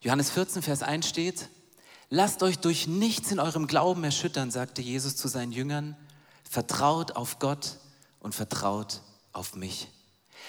Johannes 0.00 0.30
14, 0.30 0.62
Vers 0.62 0.82
1 0.82 1.08
steht, 1.08 1.48
lasst 2.08 2.42
euch 2.42 2.58
durch 2.58 2.86
nichts 2.86 3.30
in 3.32 3.40
eurem 3.40 3.66
Glauben 3.66 4.04
erschüttern, 4.04 4.50
sagte 4.50 4.82
Jesus 4.82 5.16
zu 5.16 5.28
seinen 5.28 5.52
Jüngern, 5.52 5.96
vertraut 6.48 7.16
auf 7.16 7.38
Gott 7.38 7.78
und 8.18 8.34
vertraut 8.34 9.00
auf 9.32 9.54
mich. 9.54 9.88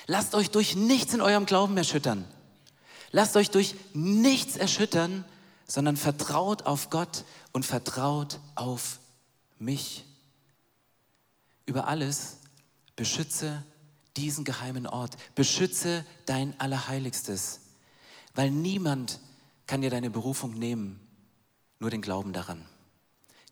Lasst 0.08 0.36
euch 0.36 0.50
durch 0.50 0.76
nichts 0.76 1.14
in 1.14 1.22
eurem 1.22 1.46
Glauben 1.46 1.78
erschüttern. 1.78 2.26
Lasst 3.12 3.36
euch 3.36 3.52
durch 3.52 3.76
nichts 3.94 4.56
erschüttern, 4.56 5.26
sondern 5.72 5.96
vertraut 5.96 6.64
auf 6.66 6.90
Gott 6.90 7.24
und 7.54 7.66
vertraut 7.66 8.42
auf 8.56 9.00
mich. 9.58 10.04
Über 11.66 11.88
alles 11.88 12.40
beschütze 12.98 13.64
diesen 14.18 14.44
geheimen 14.44 14.86
Ort, 14.86 15.16
beschütze 15.34 16.06
dein 16.26 16.60
Allerheiligstes, 16.60 17.62
weil 18.36 18.52
niemand 18.52 19.22
kann 19.66 19.80
dir 19.80 19.90
deine 19.90 20.10
Berufung 20.10 20.56
nehmen, 20.56 21.00
nur 21.80 21.90
den 21.90 22.02
Glauben 22.02 22.34
daran. 22.34 22.66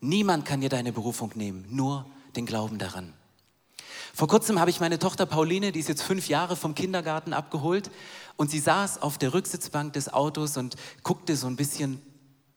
Niemand 0.02 0.44
kann 0.44 0.60
dir 0.60 0.68
deine 0.68 0.92
Berufung 0.92 1.32
nehmen, 1.36 1.64
nur 1.70 2.04
den 2.36 2.44
Glauben 2.44 2.78
daran. 2.78 3.14
Vor 4.12 4.28
kurzem 4.28 4.60
habe 4.60 4.68
ich 4.68 4.80
meine 4.80 4.98
Tochter 4.98 5.24
Pauline, 5.24 5.72
die 5.72 5.80
ist 5.80 5.88
jetzt 5.88 6.02
fünf 6.02 6.28
Jahre 6.28 6.54
vom 6.54 6.74
Kindergarten 6.74 7.32
abgeholt 7.32 7.90
und 8.36 8.50
sie 8.50 8.60
saß 8.60 9.00
auf 9.00 9.16
der 9.16 9.32
Rücksitzbank 9.32 9.94
des 9.94 10.12
Autos 10.12 10.58
und 10.58 10.76
guckte 11.02 11.34
so 11.34 11.46
ein 11.46 11.56
bisschen 11.56 12.02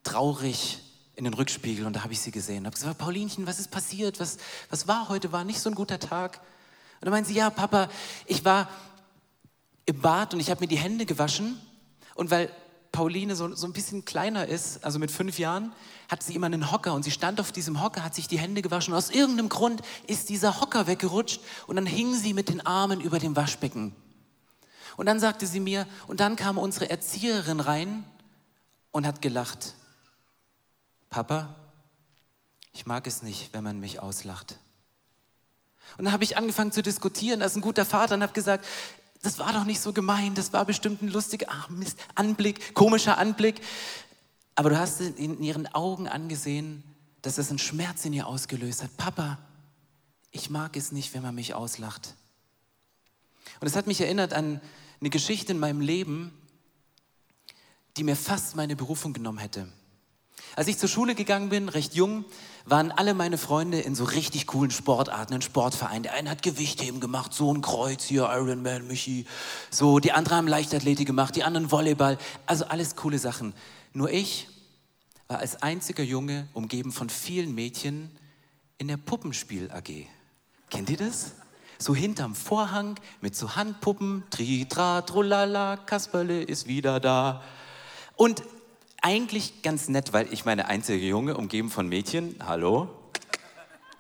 traurig 0.04 0.80
in 1.16 1.24
den 1.24 1.34
Rückspiegel 1.34 1.86
und 1.86 1.96
da 1.96 2.04
habe 2.04 2.14
ich 2.14 2.22
sie 2.22 2.32
gesehen. 2.32 2.64
Ich 2.64 2.66
habe 2.66 2.76
gesagt, 2.76 2.98
Paulinchen, 2.98 3.46
was 3.46 3.60
ist 3.60 3.72
passiert? 3.72 4.20
Was, 4.20 4.38
was 4.70 4.88
war 4.88 5.10
heute? 5.10 5.32
War 5.32 5.44
nicht 5.44 5.60
so 5.60 5.70
ein 5.70 5.76
guter 5.76 6.00
Tag? 6.00 6.40
Und 7.00 7.06
dann 7.06 7.12
meinte 7.12 7.30
sie, 7.30 7.36
ja, 7.36 7.50
Papa, 7.50 7.90
ich 8.26 8.44
war 8.46 8.70
im 9.86 10.00
Bad 10.00 10.34
und 10.34 10.40
ich 10.40 10.50
habe 10.50 10.62
mir 10.62 10.68
die 10.68 10.78
Hände 10.78 11.06
gewaschen 11.06 11.60
und 12.16 12.32
weil 12.32 12.50
Pauline 12.92 13.36
so, 13.36 13.54
so 13.56 13.68
ein 13.68 13.74
bisschen 13.74 14.06
kleiner 14.06 14.48
ist, 14.48 14.84
also 14.84 15.00
mit 15.00 15.12
fünf 15.12 15.40
Jahren, 15.40 15.74
hat 16.10 16.24
sie 16.24 16.36
immer 16.36 16.46
einen 16.46 16.72
Hocker 16.72 16.94
und 16.94 17.04
sie 17.04 17.12
stand 17.12 17.40
auf 17.40 17.52
diesem 17.52 17.82
Hocker, 17.82 18.04
hat 18.04 18.16
sich 18.16 18.28
die 18.28 18.38
Hände 18.38 18.62
gewaschen 18.62 18.94
und 18.94 18.98
aus 18.98 19.10
irgendeinem 19.10 19.50
Grund 19.50 19.82
ist 20.08 20.30
dieser 20.30 20.62
Hocker 20.62 20.88
weggerutscht 20.88 21.42
und 21.68 21.76
dann 21.76 21.88
hing 21.88 22.14
sie 22.16 22.34
mit 22.34 22.50
den 22.50 22.66
Armen 22.66 23.02
über 23.02 23.20
dem 23.20 23.36
Waschbecken. 23.36 23.96
Und 24.96 25.08
dann 25.08 25.20
sagte 25.20 25.48
sie 25.48 25.60
mir, 25.60 25.88
und 26.08 26.20
dann 26.20 26.36
kam 26.36 26.58
unsere 26.58 26.90
Erzieherin 26.90 27.60
rein 27.60 28.04
und 28.92 29.08
hat 29.08 29.22
gelacht. 29.22 29.74
Papa, 31.14 31.56
ich 32.72 32.88
mag 32.88 33.06
es 33.06 33.22
nicht, 33.22 33.54
wenn 33.54 33.64
man 33.64 33.80
mich 33.80 34.00
auslacht. 34.00 34.58
Und 35.96 36.06
dann 36.06 36.12
habe 36.12 36.24
ich 36.24 36.38
angefangen 36.38 36.72
zu 36.72 36.82
diskutieren 36.82 37.44
als 37.44 37.56
ein 37.56 37.62
guter 37.62 37.86
Vater 37.86 38.16
und 38.16 38.24
habe 38.24 38.34
gesagt, 38.34 38.66
das 39.22 39.38
war 39.38 39.54
doch 39.54 39.64
nicht 39.64 39.80
so 39.80 39.94
gemein, 39.94 40.34
das 40.34 40.54
war 40.54 40.66
bestimmt 40.66 41.04
ein 41.04 41.10
lustiger 41.10 41.46
ach 41.50 41.70
Mist, 41.70 42.00
Anblick, 42.16 42.74
komischer 42.74 43.20
Anblick. 43.20 43.62
Aber 44.56 44.72
du 44.72 44.80
hast 44.80 45.02
in 45.02 45.44
ihren 45.44 45.68
Augen 45.68 46.08
angesehen, 46.08 46.84
dass 47.22 47.38
es 47.38 47.50
einen 47.50 47.60
Schmerz 47.60 48.06
in 48.06 48.14
ihr 48.14 48.26
ausgelöst 48.26 48.82
hat. 48.82 48.98
Papa, 48.98 49.38
ich 50.32 50.50
mag 50.50 50.76
es 50.76 50.92
nicht, 50.92 51.14
wenn 51.14 51.22
man 51.22 51.36
mich 51.36 51.54
auslacht. 51.54 52.16
Und 53.60 53.68
es 53.68 53.76
hat 53.76 53.86
mich 53.86 54.02
erinnert 54.02 54.34
an 54.34 54.60
eine 55.00 55.12
Geschichte 55.12 55.52
in 55.52 55.60
meinem 55.60 55.80
Leben, 55.80 56.34
die 57.98 58.04
mir 58.04 58.16
fast 58.16 58.56
meine 58.56 58.76
Berufung 58.76 59.14
genommen 59.14 59.38
hätte. 59.38 59.72
Als 60.56 60.68
ich 60.68 60.78
zur 60.78 60.90
Schule 60.90 61.16
gegangen 61.16 61.50
bin, 61.50 61.68
recht 61.68 61.96
jung, 61.96 62.26
waren 62.66 62.92
alle 62.92 63.14
meine 63.14 63.40
Freunde 63.40 63.80
in 63.80 63.96
so 63.96 64.04
richtig 64.04 64.46
coolen 64.46 64.70
Sportarten, 64.70 65.34
in 65.34 65.42
Sportvereinen. 65.42 66.04
Der 66.04 66.14
eine 66.14 66.30
hat 66.30 66.44
Gewichtheben 66.44 67.00
gemacht, 67.00 67.34
so 67.34 67.52
ein 67.52 67.62
Kreuz 67.62 68.04
hier, 68.04 68.30
Ironman, 68.32 68.88
Michi. 68.88 69.26
So, 69.72 70.00
die 70.00 70.12
anderen 70.12 70.38
haben 70.38 70.48
Leichtathletik 70.48 71.08
gemacht, 71.08 71.36
die 71.36 71.44
anderen 71.44 71.72
Volleyball. 71.72 72.20
Also 72.46 72.66
alles 72.66 72.96
coole 72.96 73.18
Sachen. 73.18 73.54
Nur 73.94 74.12
ich 74.12 74.48
war 75.28 75.40
als 75.40 75.62
einziger 75.64 76.04
Junge 76.04 76.48
umgeben 76.54 76.92
von 76.92 77.10
vielen 77.10 77.56
Mädchen 77.56 78.12
in 78.78 78.88
der 78.88 78.98
Puppenspiel 78.98 79.72
AG. 79.72 80.06
Kennt 80.70 80.90
ihr 80.90 80.98
das? 80.98 81.34
So 81.80 81.96
hinterm 81.96 82.36
Vorhang 82.36 83.00
mit 83.22 83.36
so 83.36 83.56
Handpuppen, 83.56 84.24
tri, 84.30 84.68
tra, 84.70 85.02
trullala, 85.02 85.78
Kasperle 85.78 86.44
ist 86.44 86.68
wieder 86.68 87.00
da. 87.00 87.42
Und 88.16 88.44
eigentlich 89.04 89.62
ganz 89.62 89.90
nett, 89.90 90.14
weil 90.14 90.32
ich 90.32 90.46
meine 90.46 90.68
einzige 90.68 91.06
Junge, 91.06 91.36
umgeben 91.36 91.70
von 91.70 91.88
Mädchen, 91.90 92.38
hallo, 92.40 92.90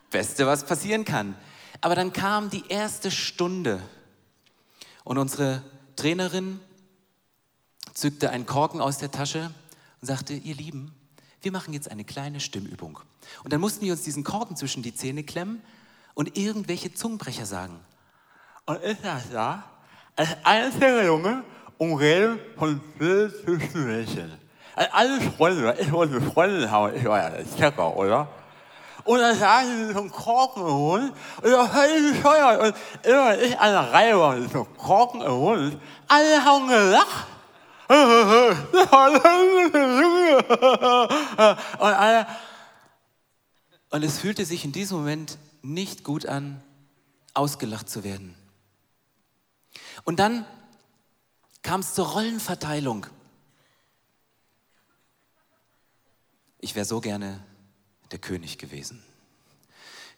Beste, 0.10 0.48
was 0.48 0.65
passieren 0.65 1.03
kann. 1.03 1.36
Aber 1.81 1.93
dann 1.93 2.13
kam 2.13 2.50
die 2.50 2.63
erste 2.69 3.12
Stunde 3.12 3.81
und 5.03 5.17
unsere 5.17 5.62
Trainerin 5.98 6.62
zückte 7.93 8.29
einen 8.29 8.45
Korken 8.45 8.79
aus 8.79 8.98
der 8.98 9.12
Tasche 9.12 9.51
und 10.00 10.07
sagte, 10.07 10.33
ihr 10.33 10.55
Lieben, 10.55 10.95
wir 11.41 11.51
machen 11.51 11.74
jetzt 11.74 11.91
eine 11.91 12.05
kleine 12.05 12.39
Stimmübung. 12.39 12.98
Und 13.43 13.51
dann 13.51 13.60
mussten 13.60 13.86
wir 13.86 13.91
uns 13.91 14.03
diesen 14.03 14.24
Korken 14.24 14.55
zwischen 14.55 14.83
die 14.83 14.95
Zähne 14.95 15.25
klemmen 15.25 15.62
und 16.13 16.38
irgendwelche 16.38 16.93
Zungenbrecher 16.93 17.45
sagen. 17.45 17.77
Und 18.65 18.79
ich 18.86 18.98
saß 19.00 19.31
da 19.33 19.69
als 20.15 20.29
einziger 20.45 21.03
Junge 21.03 21.43
rede 21.77 22.39
von 22.57 22.79
Bild 22.98 23.33
zwischen 24.74 24.86
Mädchen. 24.86 24.94
Alle 24.94 25.22
Freunde, 25.32 25.77
ich 25.80 25.92
wollte 25.92 26.22
Freunde 26.22 26.70
haben, 26.70 26.96
ich 26.96 27.06
war 27.06 27.20
ja 27.20 27.30
der 27.30 27.56
Checker, 27.56 27.96
oder? 27.96 28.27
Und 29.03 29.20
dann 29.20 29.38
saß 29.38 29.68
ich 29.68 29.88
mit 29.88 29.94
so 29.94 30.00
einem 30.00 30.12
Korken 30.12 30.63
im 30.63 30.74
Mund 30.74 31.13
und 31.42 31.51
war 31.51 31.70
völlig 31.70 32.13
bescheuert. 32.13 32.62
Und 32.62 32.75
immer 33.06 33.38
ich 33.38 33.60
an 33.60 33.72
der 33.72 33.92
Reihe 33.92 34.18
war 34.18 34.36
mit 34.36 34.50
so 34.51 34.60
einem 34.60 34.77
Korken 34.77 35.22
im 35.22 35.32
Mund, 35.32 35.77
alle 36.08 36.44
haben 36.44 36.68
gelacht. 36.68 37.27
Und, 41.80 41.94
alle 41.94 42.25
und 43.94 44.03
es 44.03 44.18
fühlte 44.18 44.46
sich 44.46 44.65
in 44.65 44.72
diesem 44.72 44.98
Moment 44.98 45.38
nicht 45.62 46.03
gut 46.03 46.25
an, 46.25 46.63
ausgelacht 47.36 47.88
zu 47.88 48.03
werden. 48.03 48.34
Und 50.03 50.20
dann 50.20 50.48
kam 51.62 51.82
es 51.82 51.94
zur 51.94 52.08
Rollenverteilung. 52.08 53.06
Ich 56.63 56.75
wäre 56.75 56.86
so 56.86 57.01
gerne 57.01 57.43
der 58.13 58.20
König 58.20 58.58
gewesen, 58.58 59.03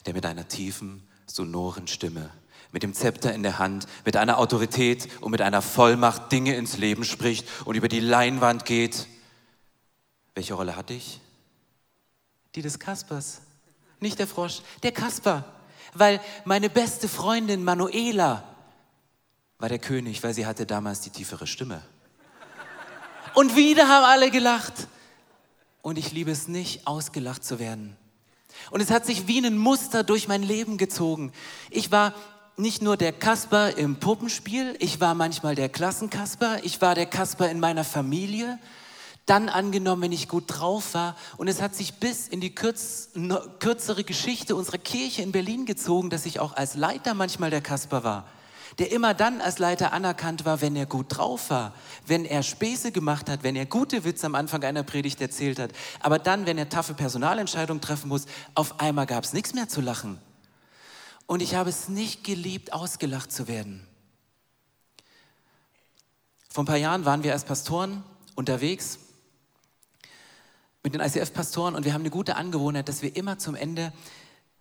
der 0.06 0.14
mit 0.14 0.28
einer 0.28 0.48
tiefen, 0.48 1.02
sonoren 1.26 1.88
Stimme, 1.88 2.30
mit 2.72 2.84
dem 2.84 2.94
Zepter 2.94 3.34
in 3.34 3.42
der 3.42 3.58
Hand, 3.58 3.88
mit 4.06 4.16
einer 4.16 4.38
Autorität 4.38 5.10
und 5.22 5.32
mit 5.32 5.42
einer 5.42 5.64
Vollmacht 5.64 6.32
Dinge 6.32 6.56
ins 6.56 6.78
Leben 6.78 7.04
spricht 7.04 7.48
und 7.66 7.74
über 7.74 7.88
die 7.88 8.00
Leinwand 8.00 8.64
geht. 8.64 9.08
Welche 10.36 10.54
Rolle 10.54 10.76
hatte 10.76 10.94
ich? 10.94 11.20
Die 12.54 12.62
des 12.62 12.78
Kaspers. 12.78 13.42
Nicht 14.00 14.20
der 14.20 14.28
Frosch, 14.28 14.62
der 14.84 14.92
Kasper. 14.92 15.52
Weil 15.96 16.22
meine 16.44 16.70
beste 16.70 17.10
Freundin 17.10 17.64
Manuela 17.64 18.44
war 19.58 19.70
der 19.70 19.80
König, 19.80 20.22
weil 20.22 20.36
sie 20.36 20.46
hatte 20.46 20.68
damals 20.68 21.02
die 21.02 21.10
tiefere 21.10 21.48
Stimme. 21.48 21.82
Und 23.34 23.56
wieder 23.56 23.88
haben 23.88 24.06
alle 24.06 24.30
gelacht 24.30 24.88
und 25.86 26.00
ich 26.00 26.12
liebe 26.12 26.32
es 26.32 26.48
nicht, 26.48 26.88
ausgelacht 26.88 27.44
zu 27.44 27.60
werden. 27.60 27.96
Und 28.72 28.82
es 28.82 28.90
hat 28.90 29.06
sich 29.06 29.28
wie 29.28 29.38
ein 29.46 29.56
Muster 29.56 30.04
durch 30.04 30.28
mein 30.28 30.42
Leben 30.42 30.80
gezogen. 30.80 31.32
Ich 31.70 31.92
war 31.92 32.16
nicht 32.58 32.82
nur 32.82 32.98
der 32.98 33.14
Kasper 33.14 33.78
im 33.78 34.00
Puppenspiel, 34.00 34.76
ich 34.80 35.00
war 35.00 35.14
manchmal 35.14 35.54
der 35.54 35.70
Klassenkasper, 35.70 36.64
ich 36.64 36.82
war 36.82 36.96
der 36.96 37.06
Kasper 37.06 37.52
in 37.52 37.60
meiner 37.60 37.84
Familie, 37.84 38.58
dann 39.28 39.48
angenommen, 39.48 40.02
wenn 40.02 40.12
ich 40.12 40.28
gut 40.28 40.46
drauf 40.48 40.96
war. 40.96 41.16
Und 41.38 41.50
es 41.50 41.62
hat 41.62 41.76
sich 41.76 41.94
bis 42.00 42.30
in 42.30 42.42
die 42.42 42.56
kürz, 42.56 43.10
kürzere 43.60 44.04
Geschichte 44.04 44.56
unserer 44.56 44.80
Kirche 44.80 45.22
in 45.22 45.32
Berlin 45.32 45.68
gezogen, 45.68 46.10
dass 46.10 46.26
ich 46.26 46.40
auch 46.40 46.54
als 46.54 46.74
Leiter 46.74 47.14
manchmal 47.14 47.52
der 47.52 47.62
Kasper 47.62 48.04
war 48.04 48.26
der 48.80 48.92
immer 48.92 49.14
dann 49.14 49.42
als 49.42 49.60
Leiter 49.60 49.94
anerkannt 49.94 50.46
war, 50.46 50.62
wenn 50.62 50.76
er 50.76 50.86
gut 50.86 51.06
drauf 51.10 51.50
war, 51.50 51.74
wenn 52.06 52.26
er 52.26 52.44
Späße 52.44 52.92
gemacht 52.92 53.30
hat, 53.30 53.44
wenn 53.44 53.56
er 53.56 53.66
gute 53.66 54.04
Witze 54.04 54.26
am 54.26 54.36
Anfang 54.36 54.64
einer 54.64 54.84
Predigt 54.84 55.22
erzählt 55.22 55.60
hat. 55.60 55.72
Aber 56.02 56.20
dann, 56.20 56.46
wenn 56.46 56.58
er 56.58 56.70
taffe 56.70 56.94
Personalentscheidungen 56.94 57.82
treffen 57.82 58.10
muss, 58.10 58.26
auf 58.54 58.80
einmal 58.80 59.06
gab 59.06 59.24
es 59.24 59.34
nichts 59.34 59.54
mehr 59.54 59.70
zu 59.70 59.82
lachen. 59.82 60.20
Und 61.26 61.42
ich 61.42 61.56
habe 61.56 61.70
es 61.70 61.90
nicht 61.90 62.24
geliebt, 62.24 62.74
ausgelacht 62.74 63.32
zu 63.32 63.48
werden. 63.48 63.88
Vor 66.50 66.64
ein 66.64 66.68
paar 66.68 66.78
Jahren 66.78 67.06
waren 67.06 67.24
wir 67.24 67.34
als 67.34 67.44
Pastoren 67.44 68.04
unterwegs 68.36 69.00
mit 70.84 70.94
den 70.94 71.02
ICF-Pastoren 71.02 71.76
und 71.76 71.84
wir 71.84 71.94
haben 71.94 72.02
eine 72.02 72.12
gute 72.12 72.36
Angewohnheit, 72.36 72.88
dass 72.88 73.02
wir 73.02 73.16
immer 73.16 73.40
zum 73.40 73.56
Ende 73.56 73.92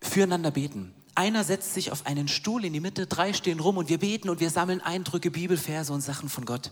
füreinander 0.01 0.51
beten. 0.51 0.93
Einer 1.15 1.45
setzt 1.45 1.73
sich 1.73 1.91
auf 1.91 2.05
einen 2.05 2.27
Stuhl 2.27 2.65
in 2.65 2.73
die 2.73 2.81
Mitte, 2.81 3.07
drei 3.07 3.31
stehen 3.31 3.61
rum 3.61 3.77
und 3.77 3.87
wir 3.87 3.99
beten 3.99 4.29
und 4.29 4.41
wir 4.41 4.49
sammeln 4.49 4.81
Eindrücke, 4.81 5.31
Bibelverse 5.31 5.93
und 5.93 6.01
Sachen 6.01 6.27
von 6.27 6.45
Gott. 6.45 6.71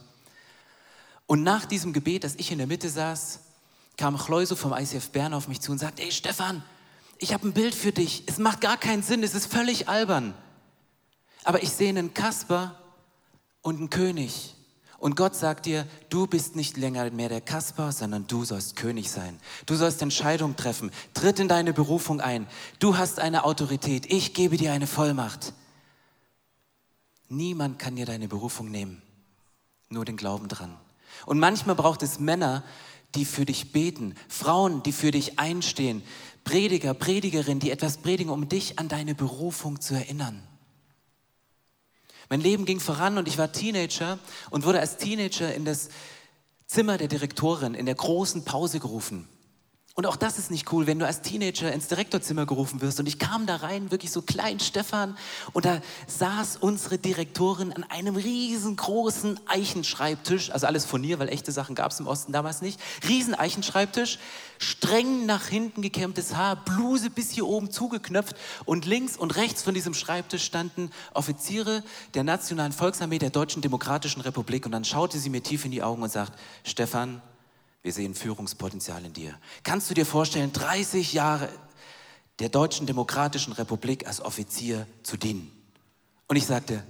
Und 1.26 1.44
nach 1.44 1.66
diesem 1.66 1.94
Gebet, 1.94 2.26
dass 2.26 2.36
ich 2.36 2.52
in 2.52 2.58
der 2.58 2.68
Mitte 2.68 2.90
saß, 2.90 3.40
kam 3.98 4.18
Chleuso 4.18 4.58
vom 4.58 4.74
ICF 4.74 5.10
Bern 5.12 5.34
auf 5.34 5.48
mich 5.48 5.62
zu 5.62 5.72
und 5.72 5.78
sagt, 5.78 6.02
ey 6.02 6.12
Stefan, 6.12 6.62
ich 7.20 7.34
habe 7.34 7.48
ein 7.48 7.54
Bild 7.54 7.74
für 7.74 7.94
dich. 7.94 8.24
Es 8.26 8.38
macht 8.38 8.60
gar 8.60 8.78
keinen 8.78 9.02
Sinn, 9.02 9.24
es 9.24 9.34
ist 9.34 9.46
völlig 9.46 9.88
albern. 9.88 10.34
Aber 11.46 11.64
ich 11.64 11.70
sehe 11.70 11.90
einen 11.90 12.14
Kasper 12.14 12.78
und 13.62 13.78
einen 13.78 13.90
König. 13.90 14.56
Und 15.04 15.18
Gott 15.18 15.36
sagt 15.36 15.66
dir, 15.66 15.86
du 16.08 16.28
bist 16.28 16.56
nicht 16.56 16.78
länger 16.78 17.12
mehr 17.12 17.28
der 17.28 17.42
Kasper, 17.42 17.92
sondern 17.92 18.26
du 18.26 18.46
sollst 18.46 18.78
König 18.78 19.12
sein. 19.12 19.38
Du 19.66 19.76
sollst 19.76 20.02
Entscheidungen 20.02 20.56
treffen. 20.56 20.92
Tritt 21.14 21.42
in 21.42 21.50
deine 21.50 21.74
Berufung 21.74 22.22
ein. 22.22 22.48
Du 22.80 22.96
hast 22.96 23.20
eine 23.20 23.44
Autorität. 23.44 24.10
Ich 24.10 24.34
gebe 24.34 24.56
dir 24.56 24.72
eine 24.72 24.88
Vollmacht. 24.88 25.52
Niemand 27.28 27.80
kann 27.80 27.98
dir 27.98 28.06
deine 28.06 28.30
Berufung 28.30 28.72
nehmen. 28.72 29.02
Nur 29.90 30.06
den 30.06 30.16
Glauben 30.16 30.48
dran. 30.48 30.74
Und 31.26 31.38
manchmal 31.38 31.76
braucht 31.76 32.02
es 32.02 32.22
Männer, 32.22 32.64
die 33.14 33.26
für 33.26 33.44
dich 33.44 33.74
beten, 33.74 34.16
Frauen, 34.30 34.84
die 34.84 34.94
für 34.94 35.12
dich 35.12 35.38
einstehen, 35.38 36.02
Prediger, 36.46 36.94
Predigerinnen, 36.94 37.60
die 37.60 37.72
etwas 37.72 37.98
predigen, 37.98 38.32
um 38.32 38.48
dich 38.48 38.80
an 38.80 38.88
deine 38.88 39.16
Berufung 39.16 39.82
zu 39.82 39.96
erinnern. 39.96 40.48
Mein 42.30 42.42
Leben 42.42 42.66
ging 42.66 42.80
voran 42.80 43.18
und 43.18 43.28
ich 43.28 43.38
war 43.38 43.52
Teenager 43.52 44.20
und 44.50 44.66
wurde 44.66 44.80
als 44.80 44.98
Teenager 44.98 45.54
in 45.54 45.66
das 45.66 45.90
Zimmer 46.68 46.98
der 46.98 47.08
Direktorin 47.08 47.76
in 47.76 47.86
der 47.86 47.96
großen 47.96 48.46
Pause 48.46 48.80
gerufen. 48.80 49.28
Und 49.96 50.08
auch 50.08 50.16
das 50.16 50.40
ist 50.40 50.50
nicht 50.50 50.74
cool, 50.74 50.88
wenn 50.88 50.98
du 50.98 51.06
als 51.06 51.22
Teenager 51.22 51.72
ins 51.72 51.88
Direktorzimmer 51.88 52.48
gerufen 52.48 52.82
wirst. 52.82 53.00
Und 53.00 53.06
ich 53.06 53.20
kam 53.20 53.46
da 53.46 53.58
rein, 53.58 53.92
wirklich 53.92 54.12
so 54.12 54.24
klein 54.24 54.60
Stefan, 54.60 55.16
und 55.52 55.66
da 55.66 55.82
saß 56.08 56.58
unsere 56.58 56.98
Direktorin 56.98 57.72
an 57.72 57.84
einem 57.84 58.16
riesengroßen 58.16 59.40
Eichenschreibtisch, 59.46 60.50
also 60.50 60.66
alles 60.66 60.86
von 60.86 61.04
ihr, 61.04 61.20
weil 61.20 61.30
echte 61.30 61.52
Sachen 61.52 61.76
gab 61.76 61.92
es 61.92 62.00
im 62.00 62.08
Osten 62.08 62.32
damals 62.32 62.64
nicht. 62.64 62.80
Riesen 63.08 63.36
Eichenschreibtisch, 63.36 64.18
streng 64.58 65.28
nach 65.28 65.46
hinten 65.46 65.84
gekämmtes 65.84 66.34
Haar, 66.34 66.56
Bluse 66.56 67.12
bis 67.12 67.30
hier 67.30 67.46
oben 67.46 67.70
zugeknöpft 67.70 68.36
und 68.66 68.86
links 68.86 69.16
und 69.16 69.36
rechts 69.36 69.62
von 69.62 69.76
diesem 69.76 69.94
Schreibtisch 69.94 70.44
standen 70.44 70.90
Offiziere 71.14 71.84
der 72.16 72.24
Nationalen 72.24 72.72
Volksarmee 72.72 73.20
der 73.20 73.30
Deutschen 73.30 73.62
Demokratischen 73.62 74.22
Republik. 74.22 74.66
Und 74.66 74.72
dann 74.72 74.86
schaute 74.86 75.20
sie 75.20 75.30
mir 75.30 75.44
tief 75.44 75.66
in 75.66 75.72
die 75.72 75.84
Augen 75.84 76.02
und 76.02 76.12
sagt, 76.12 76.34
Stefan, 76.64 77.22
wir 77.84 77.92
sehen 77.92 78.16
Führungspotenzial 78.16 79.04
in 79.06 79.14
dir. 79.14 79.38
Kannst 79.64 79.90
du 79.90 79.94
dir 79.94 80.06
vorstellen, 80.06 80.54
30 80.54 81.14
Jahre 81.14 81.50
der 82.40 82.50
Deutschen 82.50 82.88
Demokratischen 82.88 83.54
Republik 83.54 84.08
als 84.08 84.22
Offizier 84.22 84.88
zu 85.04 85.18
dienen? 85.18 85.52
Und 86.28 86.38
ich 86.38 86.46
sagte, 86.46 86.84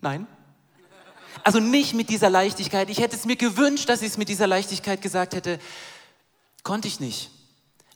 nein. 0.00 0.26
Also 1.44 1.60
nicht 1.60 1.94
mit 1.94 2.10
dieser 2.10 2.28
Leichtigkeit. 2.28 2.90
Ich 2.90 2.98
hätte 2.98 3.14
es 3.14 3.24
mir 3.24 3.36
gewünscht, 3.36 3.88
dass 3.88 4.02
ich 4.02 4.08
es 4.08 4.18
mit 4.18 4.28
dieser 4.28 4.48
Leichtigkeit 4.48 5.00
gesagt 5.00 5.34
hätte. 5.34 5.60
Konnte 6.64 6.88
ich 6.88 6.98
nicht. 6.98 7.30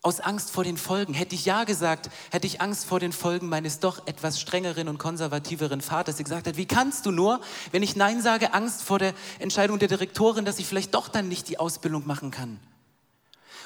Aus 0.02 0.20
Angst 0.20 0.50
vor 0.50 0.64
den 0.64 0.78
Folgen. 0.78 1.12
Hätte 1.12 1.34
ich 1.34 1.44
Ja 1.44 1.64
gesagt, 1.64 2.08
hätte 2.30 2.46
ich 2.46 2.62
Angst 2.62 2.86
vor 2.86 3.00
den 3.00 3.12
Folgen 3.12 3.50
meines 3.50 3.80
doch 3.80 4.06
etwas 4.06 4.40
strengeren 4.40 4.88
und 4.88 4.96
konservativeren 4.96 5.82
Vaters, 5.82 6.16
der 6.16 6.24
gesagt 6.24 6.46
hat, 6.46 6.56
wie 6.56 6.64
kannst 6.64 7.04
du 7.04 7.10
nur, 7.10 7.40
wenn 7.70 7.82
ich 7.82 7.96
Nein 7.96 8.22
sage, 8.22 8.54
Angst 8.54 8.82
vor 8.82 8.98
der 8.98 9.12
Entscheidung 9.40 9.78
der 9.78 9.88
Direktorin, 9.88 10.46
dass 10.46 10.58
ich 10.58 10.66
vielleicht 10.66 10.94
doch 10.94 11.08
dann 11.08 11.28
nicht 11.28 11.48
die 11.48 11.58
Ausbildung 11.58 12.06
machen 12.06 12.30
kann. 12.30 12.58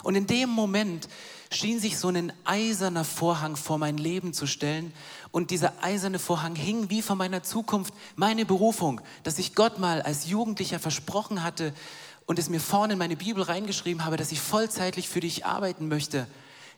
Und 0.03 0.17
in 0.17 0.27
dem 0.27 0.51
Moment 0.51 1.09
schien 1.53 1.79
sich 1.79 1.99
so 1.99 2.09
ein 2.09 2.33
eiserner 2.45 3.05
Vorhang 3.05 3.55
vor 3.55 3.79
mein 3.79 3.97
Leben 3.97 4.33
zu 4.33 4.47
stellen 4.47 4.93
und 5.31 5.51
dieser 5.51 5.73
eiserne 5.83 6.19
Vorhang 6.19 6.57
hing 6.57 6.91
wie 6.91 7.01
vor 7.01 7.17
meiner 7.17 7.43
Zukunft 7.43 7.95
meine 8.17 8.45
Berufung, 8.45 9.01
dass 9.23 9.39
ich 9.39 9.55
Gott 9.55 9.79
mal 9.79 10.03
als 10.03 10.27
Jugendlicher 10.27 10.81
versprochen 10.81 11.43
hatte, 11.43 11.73
und 12.27 12.39
es 12.39 12.49
mir 12.49 12.61
vorne 12.61 12.95
in 12.95 12.99
meine 12.99 13.17
Bibel 13.17 13.43
reingeschrieben 13.43 14.05
habe, 14.05 14.17
dass 14.17 14.33
ich 14.33 14.41
vollzeitlich 14.41 15.09
für 15.09 15.21
dich 15.21 15.47
arbeiten 15.47 15.89
möchte, 15.89 16.27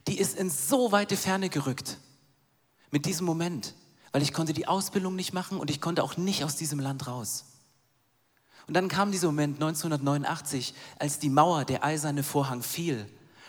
die 0.09 0.19
ist 0.19 0.37
in 0.37 0.51
so 0.51 0.93
weite 0.93 1.17
Ferne 1.17 1.49
gerückt 1.49 1.99
mit 2.91 3.07
diesem 3.07 3.27
Moment, 3.27 3.75
weil 4.13 4.23
ich 4.23 4.33
konnte 4.33 4.53
die 4.53 4.69
Ausbildung 4.69 5.17
nicht 5.17 5.33
machen 5.33 5.59
und 5.59 5.71
ich 5.71 5.81
konnte 5.81 6.03
auch 6.03 6.17
nicht 6.17 6.45
aus 6.45 6.57
diesem 6.57 6.79
Land 6.79 7.07
raus. 7.07 7.45
Und 8.67 8.75
dann 8.75 8.89
kam 8.89 9.13
dieser 9.13 9.29
Moment 9.29 9.57
1989, 9.57 10.75
als 10.99 11.19
die 11.19 11.31
Mauer, 11.31 11.65
der 11.65 11.85
eiserne 11.85 12.23
Vorhang 12.23 12.63
fiel. 12.63 13.07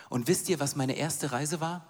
Und 0.08 0.28
wisst 0.28 0.48
ihr, 0.48 0.60
was 0.60 0.76
meine 0.76 0.96
erste 0.96 1.32
Reise 1.32 1.60
war? 1.60 1.84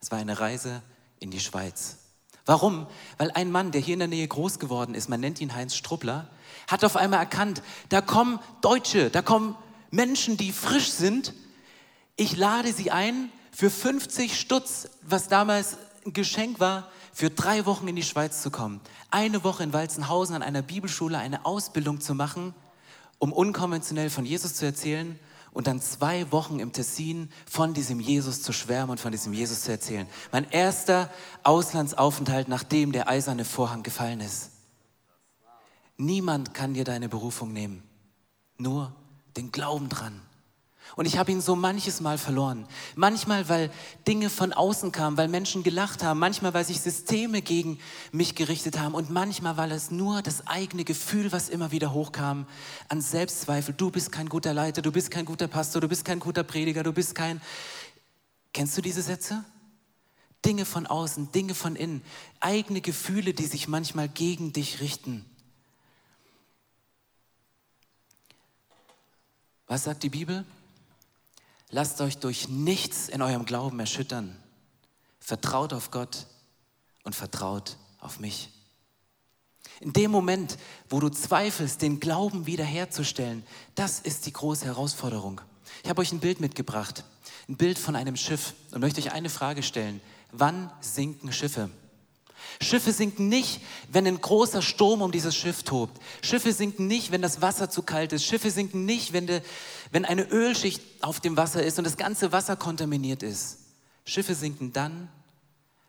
Es 0.00 0.10
war 0.10 0.18
eine 0.18 0.40
Reise 0.40 0.82
in 1.20 1.30
die 1.30 1.40
Schweiz. 1.40 1.98
Warum? 2.44 2.86
Weil 3.16 3.30
ein 3.30 3.50
Mann, 3.50 3.70
der 3.70 3.80
hier 3.80 3.94
in 3.94 4.00
der 4.00 4.08
Nähe 4.08 4.28
groß 4.28 4.58
geworden 4.58 4.94
ist, 4.94 5.08
man 5.08 5.20
nennt 5.20 5.40
ihn 5.40 5.54
Heinz 5.54 5.74
Struppler, 5.74 6.28
hat 6.66 6.84
auf 6.84 6.96
einmal 6.96 7.20
erkannt, 7.20 7.62
da 7.88 8.00
kommen 8.00 8.40
Deutsche, 8.60 9.10
da 9.10 9.22
kommen 9.22 9.56
Menschen, 9.90 10.36
die 10.36 10.52
frisch 10.52 10.90
sind. 10.90 11.34
Ich 12.16 12.36
lade 12.36 12.72
sie 12.72 12.90
ein 12.90 13.30
für 13.52 13.70
50 13.70 14.38
Stutz, 14.38 14.88
was 15.02 15.28
damals 15.28 15.76
ein 16.04 16.12
Geschenk 16.12 16.60
war, 16.60 16.90
für 17.12 17.30
drei 17.30 17.64
Wochen 17.64 17.86
in 17.86 17.96
die 17.96 18.02
Schweiz 18.02 18.42
zu 18.42 18.50
kommen. 18.50 18.80
Eine 19.10 19.44
Woche 19.44 19.62
in 19.62 19.72
Walzenhausen 19.72 20.34
an 20.34 20.42
einer 20.42 20.62
Bibelschule 20.62 21.16
eine 21.16 21.46
Ausbildung 21.46 22.00
zu 22.00 22.14
machen, 22.14 22.54
um 23.18 23.32
unkonventionell 23.32 24.10
von 24.10 24.26
Jesus 24.26 24.54
zu 24.54 24.64
erzählen 24.64 25.18
und 25.52 25.68
dann 25.68 25.80
zwei 25.80 26.30
Wochen 26.32 26.58
im 26.58 26.72
Tessin 26.72 27.30
von 27.48 27.72
diesem 27.72 28.00
Jesus 28.00 28.42
zu 28.42 28.52
schwärmen 28.52 28.90
und 28.90 29.00
von 29.00 29.12
diesem 29.12 29.32
Jesus 29.32 29.62
zu 29.62 29.70
erzählen. 29.70 30.08
Mein 30.32 30.50
erster 30.50 31.08
Auslandsaufenthalt, 31.44 32.48
nachdem 32.48 32.90
der 32.90 33.08
eiserne 33.08 33.44
Vorhang 33.44 33.84
gefallen 33.84 34.20
ist. 34.20 34.50
Niemand 35.96 36.54
kann 36.54 36.74
dir 36.74 36.84
deine 36.84 37.08
Berufung 37.08 37.52
nehmen, 37.52 37.82
nur 38.58 38.94
den 39.36 39.52
Glauben 39.52 39.88
dran. 39.88 40.20
Und 40.96 41.06
ich 41.06 41.18
habe 41.18 41.32
ihn 41.32 41.40
so 41.40 41.56
manches 41.56 42.00
Mal 42.00 42.18
verloren. 42.18 42.66
Manchmal, 42.94 43.48
weil 43.48 43.70
Dinge 44.06 44.30
von 44.30 44.52
außen 44.52 44.92
kamen, 44.92 45.16
weil 45.16 45.28
Menschen 45.28 45.62
gelacht 45.62 46.02
haben, 46.02 46.20
manchmal, 46.20 46.54
weil 46.54 46.64
sich 46.64 46.80
Systeme 46.80 47.42
gegen 47.42 47.78
mich 48.12 48.34
gerichtet 48.34 48.78
haben 48.78 48.94
und 48.94 49.10
manchmal, 49.10 49.56
weil 49.56 49.72
es 49.72 49.90
nur 49.90 50.22
das 50.22 50.46
eigene 50.46 50.84
Gefühl, 50.84 51.32
was 51.32 51.48
immer 51.48 51.72
wieder 51.72 51.92
hochkam, 51.92 52.46
an 52.88 53.00
Selbstzweifel. 53.00 53.74
Du 53.74 53.90
bist 53.90 54.12
kein 54.12 54.28
guter 54.28 54.54
Leiter, 54.54 54.82
du 54.82 54.92
bist 54.92 55.10
kein 55.10 55.24
guter 55.24 55.48
Pastor, 55.48 55.80
du 55.80 55.88
bist 55.88 56.04
kein 56.04 56.20
guter 56.20 56.44
Prediger, 56.44 56.82
du 56.82 56.92
bist 56.92 57.14
kein... 57.14 57.40
Kennst 58.52 58.76
du 58.76 58.82
diese 58.82 59.02
Sätze? 59.02 59.44
Dinge 60.44 60.64
von 60.64 60.86
außen, 60.86 61.32
Dinge 61.32 61.54
von 61.54 61.74
innen, 61.74 62.02
eigene 62.38 62.80
Gefühle, 62.82 63.32
die 63.32 63.46
sich 63.46 63.66
manchmal 63.66 64.08
gegen 64.08 64.52
dich 64.52 64.80
richten. 64.80 65.24
Was 69.66 69.84
sagt 69.84 70.02
die 70.02 70.10
Bibel? 70.10 70.44
Lasst 71.70 72.00
euch 72.00 72.18
durch 72.18 72.48
nichts 72.48 73.08
in 73.08 73.22
eurem 73.22 73.44
Glauben 73.44 73.80
erschüttern. 73.80 74.36
Vertraut 75.18 75.72
auf 75.72 75.90
Gott 75.90 76.26
und 77.02 77.14
vertraut 77.14 77.76
auf 77.98 78.20
mich. 78.20 78.50
In 79.80 79.92
dem 79.92 80.10
Moment, 80.10 80.58
wo 80.88 81.00
du 81.00 81.08
zweifelst, 81.08 81.82
den 81.82 81.98
Glauben 81.98 82.46
wiederherzustellen, 82.46 83.44
das 83.74 84.00
ist 84.00 84.26
die 84.26 84.32
große 84.32 84.66
Herausforderung. 84.66 85.40
Ich 85.82 85.90
habe 85.90 86.00
euch 86.00 86.12
ein 86.12 86.20
Bild 86.20 86.40
mitgebracht, 86.40 87.04
ein 87.48 87.56
Bild 87.56 87.78
von 87.78 87.96
einem 87.96 88.16
Schiff 88.16 88.54
und 88.70 88.80
möchte 88.80 89.00
euch 89.00 89.12
eine 89.12 89.30
Frage 89.30 89.62
stellen. 89.62 90.00
Wann 90.30 90.70
sinken 90.80 91.32
Schiffe? 91.32 91.70
Schiffe 92.60 92.92
sinken 92.92 93.28
nicht, 93.28 93.60
wenn 93.90 94.06
ein 94.06 94.20
großer 94.20 94.62
Sturm 94.62 95.02
um 95.02 95.10
dieses 95.10 95.34
Schiff 95.34 95.62
tobt. 95.62 96.00
Schiffe 96.22 96.52
sinken 96.52 96.86
nicht, 96.86 97.10
wenn 97.10 97.22
das 97.22 97.40
Wasser 97.40 97.70
zu 97.70 97.82
kalt 97.82 98.12
ist. 98.12 98.24
Schiffe 98.24 98.50
sinken 98.50 98.84
nicht, 98.84 99.12
wenn, 99.12 99.26
de, 99.26 99.42
wenn 99.90 100.04
eine 100.04 100.24
Ölschicht 100.30 100.80
auf 101.00 101.20
dem 101.20 101.36
Wasser 101.36 101.62
ist 101.62 101.78
und 101.78 101.84
das 101.84 101.96
ganze 101.96 102.32
Wasser 102.32 102.56
kontaminiert 102.56 103.22
ist. 103.22 103.58
Schiffe 104.04 104.34
sinken 104.34 104.72
dann, 104.72 105.08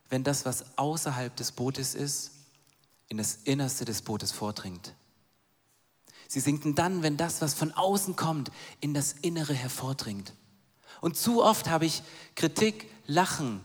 wenn 0.09 0.23
das, 0.23 0.45
was 0.45 0.77
außerhalb 0.77 1.35
des 1.35 1.51
Bootes 1.51 1.95
ist, 1.95 2.31
in 3.07 3.17
das 3.17 3.39
Innerste 3.43 3.85
des 3.85 4.01
Bootes 4.01 4.31
vordringt. 4.31 4.93
Sie 6.27 6.39
sinken 6.39 6.73
dann, 6.73 7.03
wenn 7.03 7.17
das, 7.17 7.41
was 7.41 7.53
von 7.53 7.71
außen 7.71 8.15
kommt, 8.15 8.51
in 8.81 8.93
das 8.93 9.13
Innere 9.21 9.53
hervordringt. 9.53 10.33
Und 11.01 11.17
zu 11.17 11.43
oft 11.43 11.69
habe 11.69 11.85
ich 11.85 12.01
Kritik, 12.35 12.89
Lachen, 13.05 13.61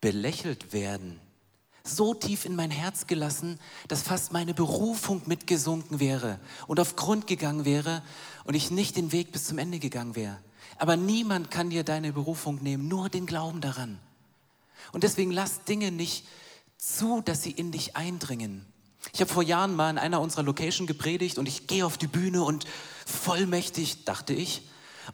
belächelt 0.00 0.72
werden 0.72 1.20
so 1.84 2.14
tief 2.14 2.44
in 2.44 2.54
mein 2.54 2.70
Herz 2.70 3.06
gelassen, 3.06 3.58
dass 3.88 4.02
fast 4.02 4.32
meine 4.32 4.54
Berufung 4.54 5.22
mitgesunken 5.26 6.00
wäre 6.00 6.38
und 6.66 6.78
auf 6.80 6.96
Grund 6.96 7.26
gegangen 7.26 7.64
wäre 7.64 8.02
und 8.44 8.54
ich 8.54 8.70
nicht 8.70 8.96
den 8.96 9.12
Weg 9.12 9.32
bis 9.32 9.44
zum 9.44 9.58
Ende 9.58 9.78
gegangen 9.78 10.14
wäre. 10.14 10.38
Aber 10.78 10.96
niemand 10.96 11.50
kann 11.50 11.70
dir 11.70 11.84
deine 11.84 12.12
Berufung 12.12 12.62
nehmen, 12.62 12.88
nur 12.88 13.08
den 13.08 13.26
Glauben 13.26 13.60
daran. 13.60 13.98
Und 14.92 15.04
deswegen 15.04 15.30
lass 15.30 15.64
Dinge 15.64 15.90
nicht 15.90 16.26
zu, 16.76 17.20
dass 17.20 17.42
sie 17.42 17.50
in 17.50 17.72
dich 17.72 17.96
eindringen. 17.96 18.66
Ich 19.12 19.20
habe 19.20 19.32
vor 19.32 19.42
Jahren 19.42 19.74
mal 19.74 19.90
in 19.90 19.98
einer 19.98 20.20
unserer 20.20 20.42
Location 20.42 20.86
gepredigt 20.86 21.38
und 21.38 21.46
ich 21.46 21.66
gehe 21.66 21.84
auf 21.84 21.98
die 21.98 22.06
Bühne 22.06 22.42
und 22.42 22.66
vollmächtig, 23.06 24.04
dachte 24.04 24.32
ich, 24.32 24.62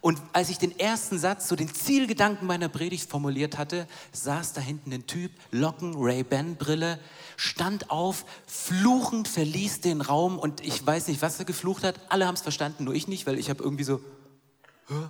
und 0.01 0.21
als 0.33 0.49
ich 0.49 0.57
den 0.57 0.77
ersten 0.77 1.17
Satz, 1.19 1.47
so 1.47 1.55
den 1.55 1.73
Zielgedanken 1.73 2.47
meiner 2.47 2.69
Predigt 2.69 3.09
formuliert 3.09 3.57
hatte, 3.57 3.87
saß 4.11 4.53
da 4.53 4.61
hinten 4.61 4.93
ein 4.93 5.07
Typ, 5.07 5.31
Locken, 5.51 5.93
Ray-Ban-Brille, 5.95 6.99
stand 7.37 7.89
auf, 7.89 8.25
fluchend 8.47 9.27
verließ 9.27 9.81
den 9.81 10.01
Raum 10.01 10.37
und 10.37 10.61
ich 10.61 10.85
weiß 10.85 11.07
nicht, 11.07 11.21
was 11.21 11.39
er 11.39 11.45
geflucht 11.45 11.83
hat. 11.83 11.99
Alle 12.09 12.27
haben 12.27 12.35
es 12.35 12.41
verstanden, 12.41 12.83
nur 12.83 12.93
ich 12.93 13.07
nicht, 13.07 13.27
weil 13.27 13.39
ich 13.39 13.49
habe 13.49 13.63
irgendwie 13.63 13.83
so. 13.83 14.01
Hä? 14.87 15.09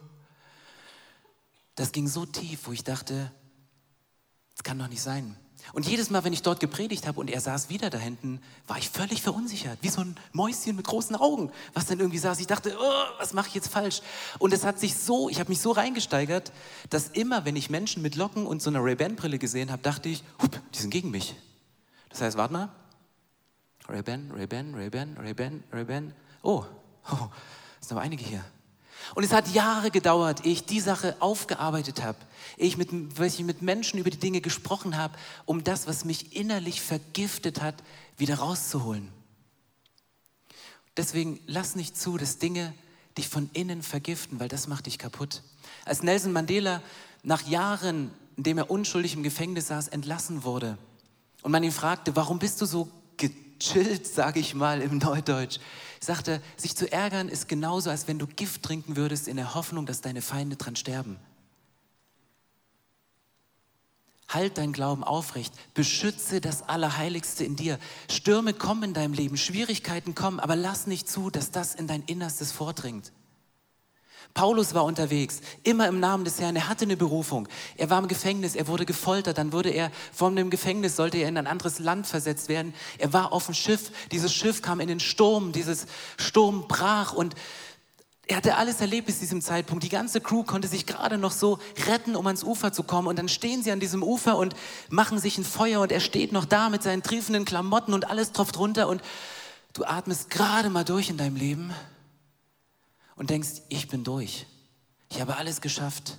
das 1.79 1.93
ging 1.93 2.09
so 2.09 2.25
tief, 2.25 2.67
wo 2.67 2.73
ich 2.73 2.83
dachte, 2.83 3.31
das 4.51 4.63
kann 4.63 4.77
doch 4.77 4.89
nicht 4.89 5.01
sein. 5.01 5.37
Und 5.74 5.88
jedes 5.88 6.10
Mal, 6.10 6.24
wenn 6.24 6.34
ich 6.34 6.41
dort 6.41 6.60
gepredigt 6.60 7.08
habe 7.08 7.19
und 7.19 7.30
er 7.30 7.41
saß 7.41 7.69
wieder 7.69 7.89
da 7.89 7.98
hinten, 7.98 8.41
war 8.67 8.78
ich 8.78 8.89
völlig 8.89 9.22
verunsichert, 9.22 9.78
wie 9.82 9.89
so 9.89 10.02
ein 10.02 10.15
Mäuschen 10.32 10.76
mit 10.76 10.88
großen 10.88 11.15
Augen, 11.15 11.52
was 11.74 11.86
dann 11.86 12.00
irgendwie 12.00 12.17
saß. 12.17 12.39
Ich 12.39 12.48
dachte, 12.48 12.76
oh, 12.80 13.19
was 13.19 13.34
mache 13.34 13.50
ich 13.50 13.56
jetzt 13.56 13.67
falsch? 13.67 14.02
Und 14.39 14.54
es 14.54 14.63
hat 14.63 14.80
sich 14.80 14.95
so, 14.95 15.30
ich 15.30 15.39
habe 15.39 15.50
mich 15.50 15.62
so 15.62 15.72
reingesteigert, 15.72 16.52
dass 16.89 17.10
immer, 17.10 17.45
wenn 17.45 17.56
ich 17.56 17.69
Menschen 17.69 18.02
mit 18.02 18.15
Locken 18.15 18.45
und 18.45 18.62
so 18.62 18.69
einer 18.69 18.84
Ray-Ban-Brille 18.84 19.38
gesehen 19.38 19.72
habe, 19.72 19.82
dachte 19.82 20.10
ich, 20.10 20.24
hup, 20.41 20.60
die 20.74 20.80
sind 20.80 20.89
gegen 20.89 21.12
mich. 21.12 21.36
Das 22.10 22.22
heißt, 22.22 22.38
warte 22.38 22.54
mal, 22.54 22.69
Ray-Ban, 23.88 24.32
Ray-Ban, 24.32 24.76
Ray-Ban, 24.76 25.17
Ray-Ban, 25.17 25.63
Ray-Ban. 25.72 26.13
Oh, 26.41 26.63
oh, 27.12 27.15
es 27.82 27.88
sind 27.88 27.98
aber 27.98 28.02
einige 28.06 28.24
hier. 28.24 28.43
Und 29.15 29.23
es 29.23 29.31
hat 29.31 29.53
Jahre 29.53 29.91
gedauert, 29.91 30.45
ehe 30.45 30.53
ich 30.53 30.65
die 30.65 30.79
Sache 30.79 31.15
aufgearbeitet 31.19 32.03
habe, 32.03 32.17
ehe 32.57 32.67
ich 32.67 32.77
mit, 32.77 32.89
ich 33.19 33.43
mit 33.43 33.62
Menschen 33.62 33.99
über 33.99 34.09
die 34.09 34.19
Dinge 34.19 34.41
gesprochen 34.41 34.97
habe, 34.97 35.17
um 35.45 35.63
das, 35.63 35.88
was 35.88 36.05
mich 36.05 36.35
innerlich 36.35 36.81
vergiftet 36.81 37.62
hat, 37.62 37.75
wieder 38.17 38.35
rauszuholen. 38.35 39.09
Deswegen 40.97 41.39
lass 41.47 41.75
nicht 41.75 41.97
zu, 41.97 42.17
dass 42.17 42.39
Dinge 42.39 42.73
dich 43.17 43.27
von 43.27 43.49
innen 43.53 43.83
vergiften, 43.83 44.39
weil 44.39 44.49
das 44.49 44.67
macht 44.67 44.85
dich 44.85 44.97
kaputt. 44.97 45.43
Als 45.85 46.03
Nelson 46.03 46.31
Mandela 46.31 46.81
nach 47.23 47.47
Jahren, 47.47 48.12
in 48.38 48.43
dem 48.43 48.57
er 48.57 48.69
unschuldig 48.69 49.13
im 49.13 49.23
Gefängnis 49.23 49.67
saß, 49.67 49.89
entlassen 49.89 50.43
wurde 50.43 50.77
und 51.41 51.51
man 51.51 51.63
ihn 51.63 51.71
fragte, 51.71 52.15
warum 52.15 52.39
bist 52.39 52.62
du 52.62 52.65
so 52.65 52.91
gechillt, 53.60 54.08
sage 54.08 54.39
ich 54.39 54.56
mal 54.56 54.82
im 54.82 54.98
Neudeutsch, 54.98 55.60
sagte, 56.00 56.41
sich 56.58 56.76
zu 56.76 56.91
ärgern 56.91 57.30
ist 57.30 57.48
genauso, 57.48 57.89
als 57.89 58.08
wenn 58.08 58.19
du 58.19 58.28
Gift 58.28 58.63
trinken 58.63 58.95
würdest 58.95 59.28
in 59.28 59.36
der 59.36 59.54
Hoffnung, 59.54 59.86
dass 59.86 60.02
deine 60.02 60.22
Feinde 60.22 60.56
dran 60.56 60.76
sterben. 60.76 61.17
Halt 64.30 64.60
dein 64.60 64.74
Glauben 64.74 65.04
aufrecht, 65.04 65.54
beschütze 65.74 66.39
das 66.39 66.62
Allerheiligste 66.69 67.43
in 67.43 67.56
dir. 67.56 67.80
Stürme 68.10 68.54
kommen 68.54 68.84
in 68.84 68.93
deinem 68.93 69.13
Leben, 69.13 69.38
Schwierigkeiten 69.38 70.13
kommen, 70.13 70.39
aber 70.39 70.56
lass 70.56 70.86
nicht 70.86 71.10
zu, 71.10 71.32
dass 71.32 71.50
das 71.50 71.74
in 71.74 71.88
dein 71.88 72.04
Innerstes 72.04 72.52
vordringt. 72.52 73.12
Paulus 74.39 74.73
war 74.73 74.86
unterwegs, 74.86 75.41
immer 75.63 75.89
im 75.89 75.99
Namen 75.99 76.23
des 76.23 76.39
Herrn. 76.39 76.56
Er 76.56 76.69
hatte 76.69 76.86
eine 76.86 76.95
Berufung. 76.95 77.49
Er 77.75 77.89
war 77.89 77.99
im 77.99 78.08
Gefängnis, 78.08 78.56
er 78.56 78.67
wurde 78.67 78.86
gefoltert, 78.86 79.38
dann 79.38 79.52
wurde 79.52 79.69
er 79.69 79.91
von 80.13 80.34
dem 80.34 80.49
Gefängnis, 80.49 80.95
sollte 80.95 81.17
er 81.17 81.28
in 81.28 81.38
ein 81.38 81.45
anderes 81.45 81.80
Land 81.80 82.08
versetzt 82.08 82.47
werden. 82.47 82.73
Er 82.99 83.12
war 83.12 83.34
auf 83.34 83.47
dem 83.47 83.54
Schiff, 83.54 83.91
dieses 84.13 84.34
Schiff 84.34 84.62
kam 84.62 84.80
in 84.80 84.88
den 84.88 85.02
Sturm, 85.02 85.52
dieses 85.52 85.88
Sturm 86.15 86.69
brach 86.69 87.12
und 87.12 87.36
er 88.28 88.38
hatte 88.38 88.56
alles 88.56 88.80
erlebt 88.80 89.08
bis 89.08 89.19
diesem 89.19 89.41
Zeitpunkt. 89.41 89.84
Die 89.84 89.89
ganze 89.89 90.21
Crew 90.21 90.43
konnte 90.43 90.69
sich 90.69 90.86
gerade 90.86 91.17
noch 91.17 91.34
so 91.34 91.60
retten, 91.88 92.15
um 92.15 92.25
ans 92.25 92.45
Ufer 92.45 92.71
zu 92.71 92.84
kommen. 92.84 93.10
Und 93.10 93.19
dann 93.19 93.28
stehen 93.28 93.62
sie 93.62 93.73
an 93.73 93.82
diesem 93.82 94.04
Ufer 94.04 94.38
und 94.38 94.56
machen 94.89 95.19
sich 95.19 95.38
ein 95.38 95.43
Feuer 95.43 95.82
und 95.82 95.91
er 95.91 95.99
steht 95.99 96.32
noch 96.32 96.45
da 96.45 96.69
mit 96.69 96.82
seinen 96.82 97.04
triefenden 97.04 97.43
Klamotten 97.43 97.93
und 97.93 98.10
alles 98.10 98.32
tropft 98.32 98.58
runter 98.58 98.88
und 98.88 99.02
du 99.73 99.84
atmest 99.84 100.30
gerade 100.30 100.69
mal 100.69 100.86
durch 100.86 101.10
in 101.10 101.17
deinem 101.17 101.36
Leben 101.36 101.73
und 103.19 103.29
denkst, 103.29 103.62
ich 103.67 103.88
bin 103.89 104.03
durch. 104.03 104.47
Ich 105.10 105.21
habe 105.21 105.36
alles 105.36 105.62
geschafft. 105.62 106.17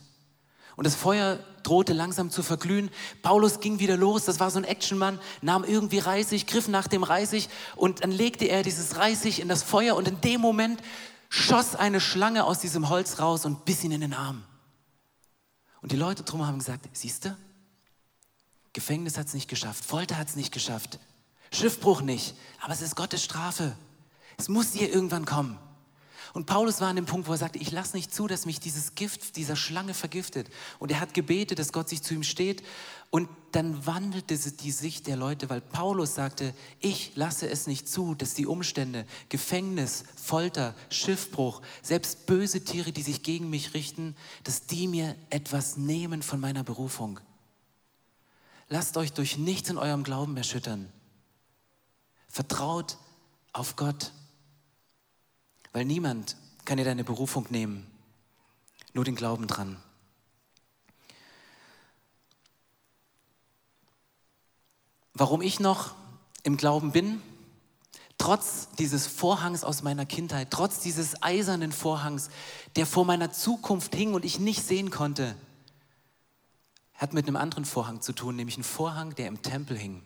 Und 0.76 0.84
das 0.84 0.94
Feuer 0.94 1.40
drohte 1.62 1.94
langsam 1.94 2.30
zu 2.30 2.42
verglühen. 2.42 2.90
Paulus 3.22 3.60
ging 3.60 3.78
wieder 3.80 3.96
los, 3.96 4.26
das 4.26 4.38
war 4.38 4.50
so 4.50 4.58
ein 4.58 4.64
Actionmann, 4.64 5.18
nahm 5.40 5.64
irgendwie 5.64 5.98
Reisig, 5.98 6.46
griff 6.46 6.68
nach 6.68 6.88
dem 6.88 7.02
Reisig 7.02 7.48
und 7.74 8.04
dann 8.04 8.12
legte 8.12 8.44
er 8.44 8.62
dieses 8.62 8.96
Reisig 8.96 9.40
in 9.40 9.48
das 9.48 9.62
Feuer 9.62 9.96
und 9.96 10.08
in 10.08 10.20
dem 10.20 10.40
Moment 10.40 10.82
schoss 11.30 11.74
eine 11.74 12.00
Schlange 12.00 12.44
aus 12.44 12.58
diesem 12.58 12.90
Holz 12.90 13.18
raus 13.18 13.46
und 13.46 13.64
biss 13.64 13.82
ihn 13.82 13.92
in 13.92 14.02
den 14.02 14.14
Arm. 14.14 14.44
Und 15.80 15.92
die 15.92 15.96
Leute 15.96 16.22
drum 16.22 16.46
haben 16.46 16.58
gesagt, 16.58 16.86
siehst 16.92 17.24
du, 17.24 17.36
Gefängnis 18.74 19.16
hat 19.16 19.26
es 19.26 19.34
nicht 19.34 19.48
geschafft, 19.48 19.84
Folter 19.84 20.18
hat 20.18 20.28
es 20.28 20.36
nicht 20.36 20.52
geschafft, 20.52 20.98
Schiffbruch 21.50 22.02
nicht, 22.02 22.34
aber 22.60 22.74
es 22.74 22.82
ist 22.82 22.94
Gottes 22.94 23.24
Strafe. 23.24 23.74
Es 24.36 24.48
muss 24.48 24.72
dir 24.72 24.92
irgendwann 24.92 25.24
kommen. 25.24 25.58
Und 26.32 26.46
Paulus 26.46 26.80
war 26.80 26.88
an 26.88 26.96
dem 26.96 27.06
Punkt, 27.06 27.26
wo 27.26 27.32
er 27.32 27.38
sagte, 27.38 27.58
ich 27.58 27.72
lasse 27.72 27.96
nicht 27.96 28.14
zu, 28.14 28.26
dass 28.26 28.46
mich 28.46 28.60
dieses 28.60 28.94
Gift 28.94 29.36
dieser 29.36 29.56
Schlange 29.56 29.94
vergiftet. 29.94 30.48
Und 30.78 30.90
er 30.92 31.00
hat 31.00 31.14
gebetet, 31.14 31.58
dass 31.58 31.72
Gott 31.72 31.88
sich 31.88 32.02
zu 32.02 32.14
ihm 32.14 32.22
steht. 32.22 32.62
Und 33.10 33.28
dann 33.50 33.84
wandelte 33.86 34.36
die 34.36 34.70
Sicht 34.70 35.08
der 35.08 35.16
Leute, 35.16 35.50
weil 35.50 35.60
Paulus 35.60 36.14
sagte, 36.14 36.54
ich 36.78 37.16
lasse 37.16 37.50
es 37.50 37.66
nicht 37.66 37.88
zu, 37.88 38.14
dass 38.14 38.34
die 38.34 38.46
Umstände, 38.46 39.04
Gefängnis, 39.28 40.04
Folter, 40.14 40.76
Schiffbruch, 40.88 41.60
selbst 41.82 42.26
böse 42.26 42.64
Tiere, 42.64 42.92
die 42.92 43.02
sich 43.02 43.24
gegen 43.24 43.50
mich 43.50 43.74
richten, 43.74 44.14
dass 44.44 44.66
die 44.66 44.86
mir 44.86 45.16
etwas 45.30 45.76
nehmen 45.76 46.22
von 46.22 46.38
meiner 46.38 46.62
Berufung. 46.62 47.18
Lasst 48.68 48.96
euch 48.96 49.12
durch 49.12 49.36
nichts 49.36 49.68
in 49.68 49.78
eurem 49.78 50.04
Glauben 50.04 50.36
erschüttern. 50.36 50.92
Vertraut 52.28 52.98
auf 53.52 53.74
Gott. 53.74 54.12
Weil 55.72 55.84
niemand 55.84 56.36
kann 56.64 56.78
dir 56.78 56.84
deine 56.84 57.04
Berufung 57.04 57.46
nehmen, 57.50 57.86
nur 58.92 59.04
den 59.04 59.14
Glauben 59.14 59.46
dran. 59.46 59.76
Warum 65.14 65.42
ich 65.42 65.60
noch 65.60 65.94
im 66.44 66.56
Glauben 66.56 66.92
bin, 66.92 67.20
trotz 68.16 68.68
dieses 68.78 69.06
Vorhangs 69.06 69.64
aus 69.64 69.82
meiner 69.82 70.06
Kindheit, 70.06 70.48
trotz 70.50 70.80
dieses 70.80 71.22
eisernen 71.22 71.72
Vorhangs, 71.72 72.30
der 72.76 72.86
vor 72.86 73.04
meiner 73.04 73.30
Zukunft 73.30 73.94
hing 73.94 74.14
und 74.14 74.24
ich 74.24 74.38
nicht 74.38 74.62
sehen 74.64 74.90
konnte, 74.90 75.36
hat 76.94 77.12
mit 77.12 77.26
einem 77.26 77.36
anderen 77.36 77.64
Vorhang 77.64 78.00
zu 78.00 78.12
tun, 78.12 78.36
nämlich 78.36 78.58
ein 78.58 78.64
Vorhang, 78.64 79.14
der 79.14 79.26
im 79.26 79.42
Tempel 79.42 79.76
hing. 79.76 80.02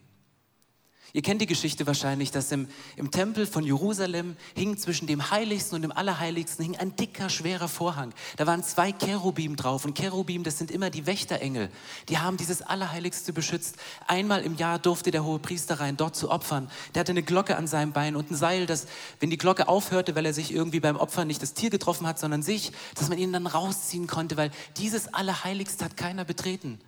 Ihr 1.16 1.22
kennt 1.22 1.40
die 1.40 1.46
Geschichte 1.46 1.87
wahrscheinlich, 1.87 2.33
dass 2.33 2.50
im, 2.50 2.66
im 2.96 3.12
Tempel 3.12 3.46
von 3.46 3.62
Jerusalem 3.62 4.37
hing 4.57 4.77
zwischen 4.77 5.07
dem 5.07 5.31
Heiligsten 5.31 5.77
und 5.77 5.83
dem 5.83 5.92
Allerheiligsten 5.92 6.64
hing 6.64 6.77
ein 6.77 6.96
dicker, 6.96 7.29
schwerer 7.29 7.68
Vorhang. 7.68 8.12
Da 8.37 8.48
waren 8.48 8.64
zwei 8.64 8.90
Cherubim 8.90 9.55
drauf 9.55 9.85
und 9.85 9.96
Cherubim, 9.96 10.42
das 10.42 10.59
sind 10.59 10.72
immer 10.72 10.90
die 10.90 11.07
Wächterengel. 11.07 11.70
Die 12.09 12.18
haben 12.18 12.37
dieses 12.37 12.62
Allerheiligste 12.62 13.33
beschützt. 13.33 13.77
Einmal 14.09 14.42
im 14.42 14.57
Jahr 14.57 14.81
durfte 14.81 15.12
der 15.12 15.22
hohe 15.22 15.38
Priester 15.38 15.79
rein, 15.79 15.96
dort 15.96 16.16
zu 16.16 16.33
opfern. 16.33 16.68
Der 16.96 17.00
hatte 17.00 17.12
eine 17.12 17.22
Glocke 17.22 17.57
an 17.57 17.68
seinem 17.68 17.92
Bein 17.92 18.16
und 18.16 18.33
ein 18.33 18.37
Seil, 18.37 18.66
dass, 18.66 18.88
wenn 19.20 19.31
die 19.31 19.38
Glocke 19.38 19.68
aufhörte, 19.68 20.16
weil 20.16 20.27
er 20.27 20.35
sich 20.35 20.53
irgendwie 20.53 20.81
beim 20.81 20.96
Opfern 20.96 21.29
nicht 21.29 21.40
das 21.40 21.55
Tier 21.55 21.70
getroffen 21.70 22.09
hat, 22.09 22.18
sondern 22.18 22.42
sich, 22.42 22.72
dass 22.96 23.09
man 23.09 23.18
ihn 23.18 23.33
dann 23.33 23.46
rausziehen 23.46 24.09
konnte, 24.09 24.37
weil 24.37 24.50
dieses 24.79 25.14
Allerheiligste 25.14 25.85
hat 25.85 25.96
keiner 25.96 26.24
betreten. 26.24 26.81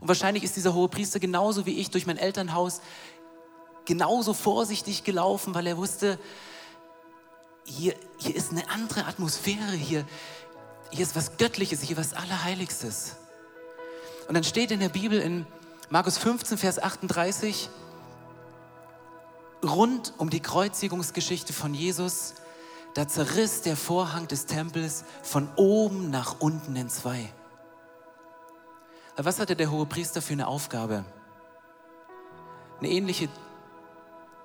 Und 0.00 0.08
wahrscheinlich 0.08 0.44
ist 0.44 0.56
dieser 0.56 0.74
hohe 0.74 0.88
Priester 0.88 1.18
genauso 1.18 1.66
wie 1.66 1.78
ich 1.78 1.90
durch 1.90 2.06
mein 2.06 2.18
Elternhaus 2.18 2.80
genauso 3.88 4.34
vorsichtig 4.34 5.02
gelaufen, 5.02 5.54
weil 5.54 5.66
er 5.66 5.78
wusste, 5.78 6.18
hier, 7.64 7.94
hier 8.18 8.36
ist 8.36 8.52
eine 8.52 8.68
andere 8.68 9.06
Atmosphäre, 9.06 9.72
hier, 9.72 10.06
hier 10.90 11.02
ist 11.02 11.16
was 11.16 11.38
Göttliches, 11.38 11.80
hier 11.80 11.96
was 11.96 12.12
Allerheiligstes. 12.12 13.16
Und 14.28 14.34
dann 14.34 14.44
steht 14.44 14.70
in 14.72 14.80
der 14.80 14.90
Bibel 14.90 15.18
in 15.18 15.46
Markus 15.88 16.18
15, 16.18 16.58
Vers 16.58 16.78
38, 16.78 17.70
rund 19.64 20.12
um 20.18 20.28
die 20.28 20.40
Kreuzigungsgeschichte 20.40 21.54
von 21.54 21.72
Jesus, 21.72 22.34
da 22.92 23.08
zerriss 23.08 23.62
der 23.62 23.76
Vorhang 23.76 24.28
des 24.28 24.44
Tempels 24.44 25.04
von 25.22 25.48
oben 25.56 26.10
nach 26.10 26.40
unten 26.40 26.76
in 26.76 26.90
zwei. 26.90 27.32
Was 29.16 29.40
hatte 29.40 29.56
der 29.56 29.70
hohe 29.70 29.86
Priester 29.86 30.20
für 30.20 30.34
eine 30.34 30.46
Aufgabe? 30.46 31.06
Eine 32.80 32.90
ähnliche 32.90 33.30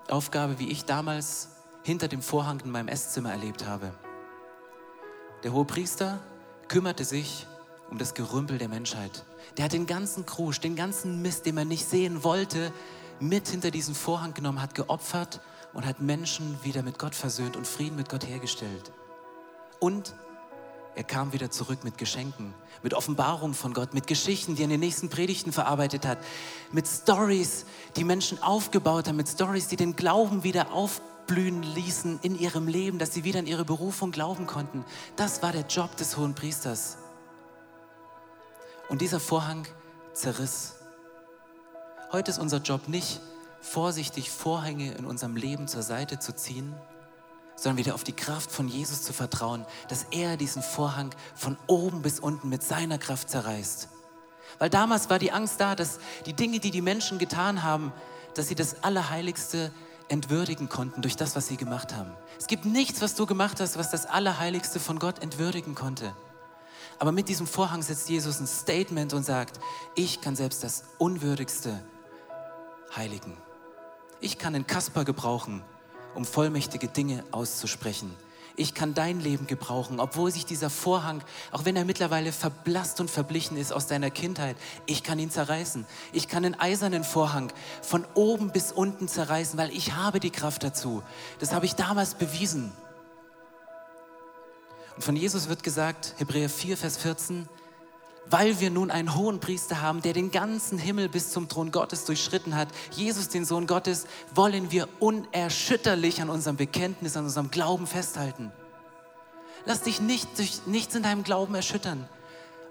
Aufgabe, 0.09 0.59
wie 0.59 0.69
ich 0.69 0.85
damals 0.85 1.49
hinter 1.83 2.07
dem 2.07 2.21
Vorhang 2.21 2.59
in 2.61 2.71
meinem 2.71 2.87
Esszimmer 2.87 3.31
erlebt 3.31 3.65
habe. 3.65 3.93
Der 5.43 5.53
hohe 5.53 5.65
Priester 5.65 6.19
kümmerte 6.67 7.05
sich 7.05 7.47
um 7.89 7.97
das 7.97 8.13
Gerümpel 8.13 8.57
der 8.57 8.69
Menschheit. 8.69 9.25
Der 9.57 9.65
hat 9.65 9.73
den 9.73 9.85
ganzen 9.85 10.25
Krusch, 10.25 10.59
den 10.59 10.75
ganzen 10.75 11.21
Mist, 11.21 11.45
den 11.45 11.55
man 11.55 11.67
nicht 11.67 11.87
sehen 11.87 12.23
wollte, 12.23 12.71
mit 13.19 13.47
hinter 13.47 13.71
diesen 13.71 13.95
Vorhang 13.95 14.33
genommen, 14.33 14.61
hat 14.61 14.75
geopfert 14.75 15.41
und 15.73 15.85
hat 15.85 15.99
Menschen 15.99 16.57
wieder 16.63 16.81
mit 16.81 16.97
Gott 16.99 17.15
versöhnt 17.15 17.55
und 17.55 17.67
Frieden 17.67 17.95
mit 17.95 18.09
Gott 18.09 18.27
hergestellt. 18.27 18.91
Und 19.79 20.15
er 20.95 21.03
kam 21.03 21.33
wieder 21.33 21.49
zurück 21.49 21.83
mit 21.83 21.97
Geschenken, 21.97 22.53
mit 22.83 22.93
Offenbarungen 22.93 23.55
von 23.55 23.73
Gott, 23.73 23.93
mit 23.93 24.05
Geschichten, 24.07 24.55
die 24.55 24.61
er 24.61 24.65
in 24.65 24.69
den 24.69 24.79
nächsten 24.79 25.09
Predigten 25.09 25.51
verarbeitet 25.51 26.05
hat, 26.05 26.19
mit 26.71 26.87
Stories, 26.87 27.65
die 27.95 28.03
Menschen 28.03 28.41
aufgebaut 28.43 29.07
haben, 29.07 29.15
mit 29.15 29.27
Stories, 29.27 29.67
die 29.67 29.75
den 29.75 29.95
Glauben 29.95 30.43
wieder 30.43 30.71
aufblühen 30.71 31.63
ließen 31.63 32.19
in 32.21 32.37
ihrem 32.37 32.67
Leben, 32.67 32.99
dass 32.99 33.13
sie 33.13 33.23
wieder 33.23 33.39
an 33.39 33.47
ihre 33.47 33.65
Berufung 33.65 34.11
glauben 34.11 34.45
konnten. 34.45 34.85
Das 35.15 35.41
war 35.41 35.51
der 35.51 35.65
Job 35.65 35.95
des 35.97 36.15
hohen 36.17 36.35
Priesters. 36.35 36.97
Und 38.89 39.01
dieser 39.01 39.19
Vorhang 39.19 39.65
zerriss. 40.13 40.75
Heute 42.11 42.29
ist 42.29 42.37
unser 42.37 42.59
Job 42.59 42.87
nicht, 42.87 43.21
vorsichtig 43.61 44.29
Vorhänge 44.29 44.93
in 44.93 45.05
unserem 45.05 45.35
Leben 45.35 45.67
zur 45.67 45.81
Seite 45.81 46.19
zu 46.19 46.35
ziehen, 46.35 46.75
sondern 47.55 47.77
wieder 47.77 47.95
auf 47.95 48.03
die 48.03 48.15
Kraft 48.15 48.51
von 48.51 48.67
Jesus 48.67 49.03
zu 49.03 49.13
vertrauen, 49.13 49.65
dass 49.87 50.05
er 50.11 50.37
diesen 50.37 50.61
Vorhang 50.61 51.13
von 51.35 51.57
oben 51.67 52.01
bis 52.01 52.19
unten 52.19 52.49
mit 52.49 52.63
seiner 52.63 52.97
Kraft 52.97 53.29
zerreißt. 53.29 53.89
Weil 54.59 54.69
damals 54.69 55.09
war 55.09 55.19
die 55.19 55.31
Angst 55.31 55.59
da, 55.59 55.75
dass 55.75 55.99
die 56.25 56.33
Dinge, 56.33 56.59
die 56.59 56.71
die 56.71 56.81
Menschen 56.81 57.17
getan 57.17 57.63
haben, 57.63 57.91
dass 58.35 58.47
sie 58.47 58.55
das 58.55 58.83
Allerheiligste 58.83 59.71
entwürdigen 60.09 60.69
konnten 60.69 61.01
durch 61.01 61.15
das, 61.15 61.35
was 61.35 61.47
sie 61.47 61.57
gemacht 61.57 61.95
haben. 61.95 62.11
Es 62.37 62.47
gibt 62.47 62.65
nichts, 62.65 63.01
was 63.01 63.15
du 63.15 63.25
gemacht 63.25 63.59
hast, 63.59 63.77
was 63.77 63.89
das 63.89 64.05
Allerheiligste 64.05 64.79
von 64.79 64.99
Gott 64.99 65.21
entwürdigen 65.23 65.75
konnte. 65.75 66.15
Aber 66.99 67.11
mit 67.11 67.29
diesem 67.29 67.47
Vorhang 67.47 67.81
setzt 67.81 68.09
Jesus 68.09 68.39
ein 68.39 68.47
Statement 68.47 69.13
und 69.13 69.23
sagt, 69.23 69.59
ich 69.95 70.21
kann 70.21 70.35
selbst 70.35 70.63
das 70.63 70.83
Unwürdigste 70.97 71.83
heiligen. 72.95 73.37
Ich 74.19 74.37
kann 74.37 74.55
einen 74.55 74.67
Kasper 74.67 75.03
gebrauchen, 75.03 75.63
um 76.15 76.25
vollmächtige 76.25 76.87
Dinge 76.87 77.23
auszusprechen. 77.31 78.15
Ich 78.55 78.75
kann 78.75 78.93
dein 78.93 79.19
Leben 79.19 79.47
gebrauchen, 79.47 79.99
obwohl 79.99 80.31
sich 80.31 80.45
dieser 80.45 80.69
Vorhang, 80.69 81.23
auch 81.51 81.65
wenn 81.65 81.75
er 81.75 81.85
mittlerweile 81.85 82.31
verblasst 82.31 82.99
und 82.99 83.09
verblichen 83.09 83.57
ist 83.57 83.73
aus 83.73 83.87
deiner 83.87 84.11
Kindheit, 84.11 84.55
ich 84.85 85.03
kann 85.03 85.17
ihn 85.17 85.31
zerreißen. 85.31 85.87
Ich 86.11 86.27
kann 86.27 86.45
einen 86.45 86.59
eisernen 86.59 87.03
Vorhang 87.03 87.51
von 87.81 88.05
oben 88.13 88.51
bis 88.51 88.71
unten 88.71 89.07
zerreißen, 89.07 89.57
weil 89.57 89.71
ich 89.71 89.93
habe 89.93 90.19
die 90.19 90.29
Kraft 90.29 90.63
dazu. 90.63 91.01
Das 91.39 91.51
habe 91.51 91.65
ich 91.65 91.73
damals 91.73 92.13
bewiesen. 92.13 92.71
Und 94.95 95.03
von 95.03 95.15
Jesus 95.15 95.49
wird 95.49 95.63
gesagt, 95.63 96.13
Hebräer 96.17 96.49
4, 96.49 96.77
Vers 96.77 96.97
14, 96.97 97.49
weil 98.33 98.59
wir 98.59 98.71
nun 98.71 98.89
einen 98.89 99.13
hohen 99.13 99.39
Priester 99.39 99.79
haben, 99.79 100.01
der 100.01 100.13
den 100.13 100.31
ganzen 100.31 100.79
Himmel 100.79 101.07
bis 101.07 101.29
zum 101.29 101.47
Thron 101.47 101.71
Gottes 101.71 102.05
durchschritten 102.05 102.55
hat, 102.55 102.67
Jesus, 102.89 103.29
den 103.29 103.45
Sohn 103.45 103.67
Gottes, 103.67 104.07
wollen 104.33 104.71
wir 104.71 104.89
unerschütterlich 104.99 106.19
an 106.19 106.31
unserem 106.31 106.55
Bekenntnis, 106.55 107.15
an 107.15 107.25
unserem 107.25 107.51
Glauben 107.51 107.85
festhalten. 107.85 108.51
Lass 109.65 109.83
dich 109.83 110.01
nicht 110.01 110.39
durch 110.39 110.65
nichts 110.65 110.95
in 110.95 111.03
deinem 111.03 111.23
Glauben 111.23 111.53
erschüttern. 111.53 112.09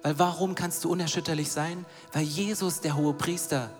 Weil 0.03 0.19
warum 0.19 0.57
kannst 0.57 0.83
du 0.83 0.91
unerschütterlich 0.91 1.53
sein? 1.53 1.87
Weil 2.13 2.25
Jesus, 2.25 2.81
der 2.81 2.97
hohe 2.97 3.15
Priester, 3.15 3.71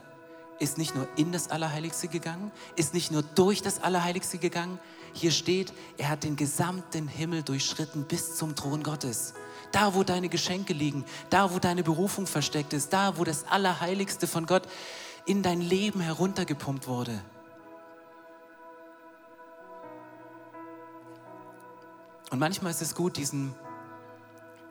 ist 0.61 0.79
nicht 0.79 0.95
nur 0.95 1.09
in 1.17 1.33
das 1.33 1.51
Allerheiligste 1.51 2.07
gegangen, 2.07 2.53
ist 2.77 2.95
nicht 2.95 3.11
nur 3.11 3.25
durch 3.25 3.61
das 3.61 3.83
Allerheiligste 3.83 4.39
gegangen. 4.39 4.79
Hier 5.15 5.33
steht, 5.33 5.73
er 5.99 6.11
hat 6.11 6.23
den 6.23 6.37
gesamten 6.37 7.09
Himmel 7.09 7.43
durchschritten 7.43 8.05
bis 8.05 8.37
zum 8.37 8.55
Thron 8.55 8.85
Gottes. 8.85 9.35
Da, 9.73 9.95
wo 9.95 10.05
deine 10.05 10.29
Geschenke 10.29 10.73
liegen, 10.73 11.05
da, 11.31 11.53
wo 11.53 11.59
deine 11.59 11.83
Berufung 11.83 12.27
versteckt 12.27 12.73
ist, 12.73 12.93
da, 12.93 13.19
wo 13.19 13.25
das 13.25 13.47
Allerheiligste 13.49 14.27
von 14.27 14.47
Gott 14.47 14.65
in 15.25 15.43
dein 15.43 15.61
Leben 15.61 16.01
heruntergepumpt 16.01 16.87
wurde. 16.87 17.23
Und 22.31 22.39
manchmal 22.39 22.71
ist 22.71 22.83
es 22.83 22.95
gut, 22.95 23.17
diesen 23.17 23.55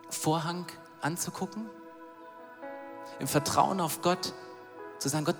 Vorhang 0.10 0.66
anzugucken, 1.02 1.70
im 3.20 3.28
Vertrauen 3.28 3.80
auf 3.80 4.02
Gott 4.02 4.34
zu 4.98 5.10
sagen, 5.10 5.26
Gott, 5.26 5.36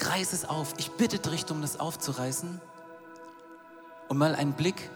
reiß 0.00 0.32
es 0.32 0.44
auf. 0.44 0.74
Ich 0.76 0.92
bitte 0.92 1.18
dich 1.18 1.50
um 1.50 1.62
das 1.62 1.78
aufzureißen 1.78 2.60
und 4.08 4.18
mal 4.18 4.34
einen 4.34 4.52
Blick 4.52 4.90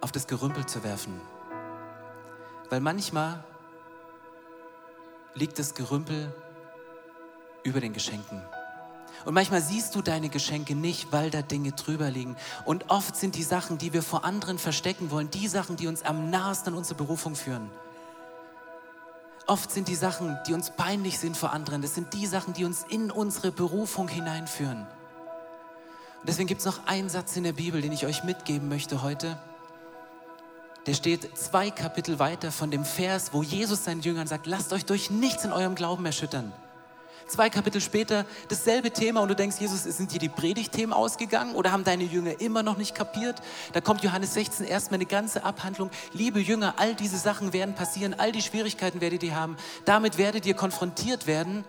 auf 0.00 0.12
das 0.12 0.26
Gerümpel 0.26 0.66
zu 0.66 0.84
werfen. 0.84 1.20
Weil 2.74 2.80
manchmal 2.80 3.44
liegt 5.34 5.60
das 5.60 5.74
Gerümpel 5.74 6.34
über 7.62 7.80
den 7.80 7.92
Geschenken. 7.92 8.42
Und 9.24 9.32
manchmal 9.32 9.62
siehst 9.62 9.94
du 9.94 10.02
deine 10.02 10.28
Geschenke 10.28 10.74
nicht, 10.74 11.12
weil 11.12 11.30
da 11.30 11.40
Dinge 11.42 11.70
drüber 11.70 12.10
liegen. 12.10 12.34
Und 12.64 12.90
oft 12.90 13.14
sind 13.14 13.36
die 13.36 13.44
Sachen, 13.44 13.78
die 13.78 13.92
wir 13.92 14.02
vor 14.02 14.24
anderen 14.24 14.58
verstecken 14.58 15.12
wollen, 15.12 15.30
die 15.30 15.46
Sachen, 15.46 15.76
die 15.76 15.86
uns 15.86 16.02
am 16.02 16.30
nahesten 16.30 16.72
an 16.72 16.78
unsere 16.78 16.96
Berufung 16.96 17.36
führen. 17.36 17.70
Oft 19.46 19.70
sind 19.70 19.86
die 19.86 19.94
Sachen, 19.94 20.36
die 20.48 20.52
uns 20.52 20.72
peinlich 20.72 21.20
sind 21.20 21.36
vor 21.36 21.52
anderen, 21.52 21.80
das 21.80 21.94
sind 21.94 22.12
die 22.12 22.26
Sachen, 22.26 22.54
die 22.54 22.64
uns 22.64 22.84
in 22.88 23.12
unsere 23.12 23.52
Berufung 23.52 24.08
hineinführen. 24.08 24.80
Und 24.80 26.28
deswegen 26.28 26.48
gibt 26.48 26.58
es 26.58 26.66
noch 26.66 26.88
einen 26.88 27.08
Satz 27.08 27.36
in 27.36 27.44
der 27.44 27.52
Bibel, 27.52 27.80
den 27.80 27.92
ich 27.92 28.04
euch 28.04 28.24
mitgeben 28.24 28.68
möchte 28.68 29.00
heute. 29.02 29.38
Der 30.86 30.94
steht 30.94 31.36
zwei 31.36 31.70
Kapitel 31.70 32.18
weiter 32.18 32.52
von 32.52 32.70
dem 32.70 32.84
Vers, 32.84 33.30
wo 33.32 33.42
Jesus 33.42 33.84
seinen 33.84 34.02
Jüngern 34.02 34.26
sagt, 34.26 34.46
lasst 34.46 34.72
euch 34.72 34.84
durch 34.84 35.10
nichts 35.10 35.44
in 35.44 35.52
eurem 35.52 35.74
Glauben 35.74 36.04
erschüttern. 36.04 36.52
Zwei 37.26 37.48
Kapitel 37.48 37.80
später 37.80 38.26
dasselbe 38.48 38.90
Thema 38.90 39.20
und 39.20 39.28
du 39.28 39.34
denkst, 39.34 39.56
Jesus, 39.58 39.84
sind 39.84 40.12
dir 40.12 40.18
die 40.18 40.28
Predigtthemen 40.28 40.92
ausgegangen 40.92 41.54
oder 41.54 41.72
haben 41.72 41.84
deine 41.84 42.04
Jünger 42.04 42.38
immer 42.38 42.62
noch 42.62 42.76
nicht 42.76 42.94
kapiert? 42.94 43.40
Da 43.72 43.80
kommt 43.80 44.02
Johannes 44.02 44.34
16 44.34 44.66
erstmal 44.66 44.98
eine 44.98 45.06
ganze 45.06 45.42
Abhandlung. 45.42 45.90
Liebe 46.12 46.38
Jünger, 46.38 46.74
all 46.76 46.94
diese 46.94 47.16
Sachen 47.16 47.54
werden 47.54 47.74
passieren, 47.74 48.14
all 48.18 48.30
die 48.30 48.42
Schwierigkeiten 48.42 49.00
werdet 49.00 49.22
ihr 49.22 49.34
haben. 49.34 49.56
Damit 49.86 50.18
werdet 50.18 50.44
ihr 50.44 50.54
konfrontiert 50.54 51.26
werden. 51.26 51.64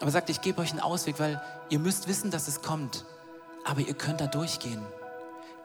Aber 0.00 0.12
sagt, 0.12 0.30
ich 0.30 0.40
gebe 0.40 0.60
euch 0.60 0.70
einen 0.70 0.80
Ausweg, 0.80 1.18
weil 1.18 1.42
ihr 1.68 1.80
müsst 1.80 2.06
wissen, 2.06 2.30
dass 2.30 2.46
es 2.46 2.62
kommt. 2.62 3.04
Aber 3.64 3.80
ihr 3.80 3.94
könnt 3.94 4.20
da 4.20 4.28
durchgehen. 4.28 4.86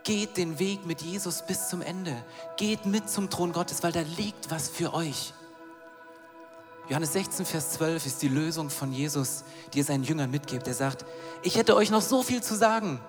Geht 0.03 0.35
den 0.35 0.59
Weg 0.59 0.85
mit 0.85 1.01
Jesus 1.01 1.43
bis 1.45 1.69
zum 1.69 1.81
Ende. 1.81 2.13
Geht 2.57 2.85
mit 2.85 3.09
zum 3.09 3.29
Thron 3.29 3.53
Gottes, 3.53 3.83
weil 3.83 3.93
da 3.93 4.01
liegt 4.17 4.51
was 4.51 4.67
für 4.67 4.93
euch. 4.93 5.33
Johannes 6.89 7.13
16, 7.13 7.45
Vers 7.45 7.71
12 7.71 8.05
ist 8.05 8.21
die 8.21 8.27
Lösung 8.27 8.69
von 8.69 8.91
Jesus, 8.91 9.45
die 9.73 9.79
er 9.79 9.85
seinen 9.85 10.03
Jüngern 10.03 10.29
mitgibt. 10.29 10.67
Er 10.67 10.73
sagt, 10.73 11.05
ich 11.41 11.55
hätte 11.55 11.77
euch 11.77 11.89
noch 11.89 12.01
so 12.01 12.21
viel 12.21 12.43
zu 12.43 12.55
sagen. 12.55 12.99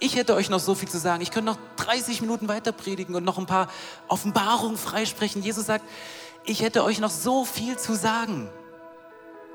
Ich 0.00 0.16
hätte 0.16 0.34
euch 0.34 0.50
noch 0.50 0.60
so 0.60 0.74
viel 0.74 0.88
zu 0.88 0.98
sagen. 0.98 1.22
Ich 1.22 1.30
könnte 1.30 1.50
noch 1.50 1.58
30 1.76 2.20
Minuten 2.20 2.48
weiter 2.48 2.72
predigen 2.72 3.14
und 3.14 3.24
noch 3.24 3.38
ein 3.38 3.46
paar 3.46 3.68
Offenbarungen 4.08 4.76
freisprechen. 4.76 5.42
Jesus 5.42 5.64
sagt, 5.64 5.84
ich 6.44 6.60
hätte 6.60 6.84
euch 6.84 7.00
noch 7.00 7.10
so 7.10 7.46
viel 7.46 7.78
zu 7.78 7.96
sagen. 7.96 8.50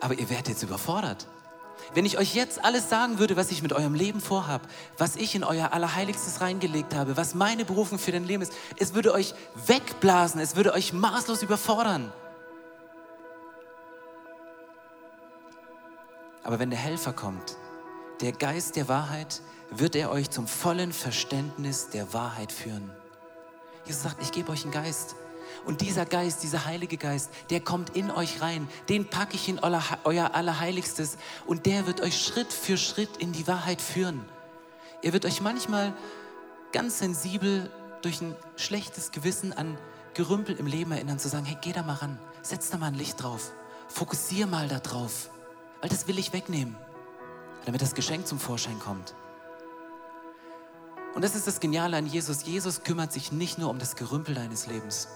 Aber 0.01 0.15
ihr 0.15 0.29
werdet 0.29 0.49
jetzt 0.49 0.63
überfordert. 0.63 1.27
Wenn 1.93 2.05
ich 2.05 2.17
euch 2.17 2.33
jetzt 2.33 2.63
alles 2.63 2.89
sagen 2.89 3.19
würde, 3.19 3.35
was 3.35 3.51
ich 3.51 3.61
mit 3.61 3.73
eurem 3.73 3.93
Leben 3.93 4.21
vorhabe, 4.21 4.67
was 4.97 5.15
ich 5.15 5.35
in 5.35 5.43
euer 5.43 5.73
Allerheiligstes 5.73 6.41
reingelegt 6.41 6.95
habe, 6.95 7.17
was 7.17 7.35
meine 7.35 7.65
Berufung 7.65 7.99
für 7.99 8.11
dein 8.11 8.25
Leben 8.25 8.41
ist, 8.41 8.53
es 8.77 8.93
würde 8.93 9.13
euch 9.13 9.33
wegblasen, 9.67 10.39
es 10.41 10.55
würde 10.55 10.73
euch 10.73 10.93
maßlos 10.93 11.43
überfordern. 11.43 12.11
Aber 16.43 16.59
wenn 16.59 16.69
der 16.69 16.79
Helfer 16.79 17.13
kommt, 17.13 17.57
der 18.21 18.33
Geist 18.33 18.75
der 18.75 18.87
Wahrheit, 18.87 19.41
wird 19.69 19.95
er 19.95 20.11
euch 20.11 20.29
zum 20.29 20.47
vollen 20.47 20.93
Verständnis 20.93 21.89
der 21.89 22.13
Wahrheit 22.13 22.51
führen. 22.51 22.91
Jesus 23.85 24.03
sagt, 24.03 24.21
ich 24.21 24.31
gebe 24.31 24.51
euch 24.51 24.63
einen 24.63 24.71
Geist. 24.71 25.15
Und 25.65 25.81
dieser 25.81 26.05
Geist, 26.05 26.43
dieser 26.43 26.65
Heilige 26.65 26.97
Geist, 26.97 27.29
der 27.49 27.59
kommt 27.59 27.95
in 27.95 28.11
euch 28.11 28.41
rein. 28.41 28.67
Den 28.89 29.09
packe 29.09 29.35
ich 29.35 29.47
in 29.47 29.59
euer 29.59 30.35
Allerheiligstes. 30.35 31.17
Und 31.45 31.65
der 31.65 31.87
wird 31.87 32.01
euch 32.01 32.19
Schritt 32.21 32.51
für 32.51 32.77
Schritt 32.77 33.17
in 33.17 33.31
die 33.31 33.47
Wahrheit 33.47 33.81
führen. 33.81 34.23
Er 35.01 35.13
wird 35.13 35.25
euch 35.25 35.41
manchmal 35.41 35.93
ganz 36.71 36.99
sensibel 36.99 37.69
durch 38.01 38.21
ein 38.21 38.35
schlechtes 38.55 39.11
Gewissen 39.11 39.53
an 39.53 39.77
Gerümpel 40.13 40.55
im 40.55 40.67
Leben 40.67 40.91
erinnern, 40.91 41.19
zu 41.19 41.29
sagen, 41.29 41.45
hey, 41.45 41.57
geh 41.61 41.73
da 41.73 41.83
mal 41.83 41.93
ran, 41.93 42.19
setz 42.41 42.69
da 42.69 42.77
mal 42.77 42.87
ein 42.87 42.93
Licht 42.93 43.21
drauf, 43.21 43.51
fokussier 43.87 44.45
mal 44.45 44.67
da 44.67 44.79
drauf 44.79 45.29
weil 45.83 45.89
das 45.89 46.07
will 46.07 46.17
ich 46.17 46.31
wegnehmen, 46.31 46.77
damit 47.65 47.81
das 47.81 47.93
Geschenk 47.93 48.25
zum 48.25 48.39
Vorschein 48.39 48.79
kommt. 48.79 49.15
Und 51.13 51.25
das 51.25 51.35
ist 51.35 51.45
das 51.45 51.59
Geniale 51.59 51.97
an 51.97 52.07
Jesus. 52.07 52.45
Jesus 52.45 52.83
kümmert 52.83 53.11
sich 53.11 53.33
nicht 53.33 53.57
nur 53.57 53.69
um 53.69 53.79
das 53.79 53.97
Gerümpel 53.97 54.33
deines 54.33 54.65
Lebens. 54.65 55.09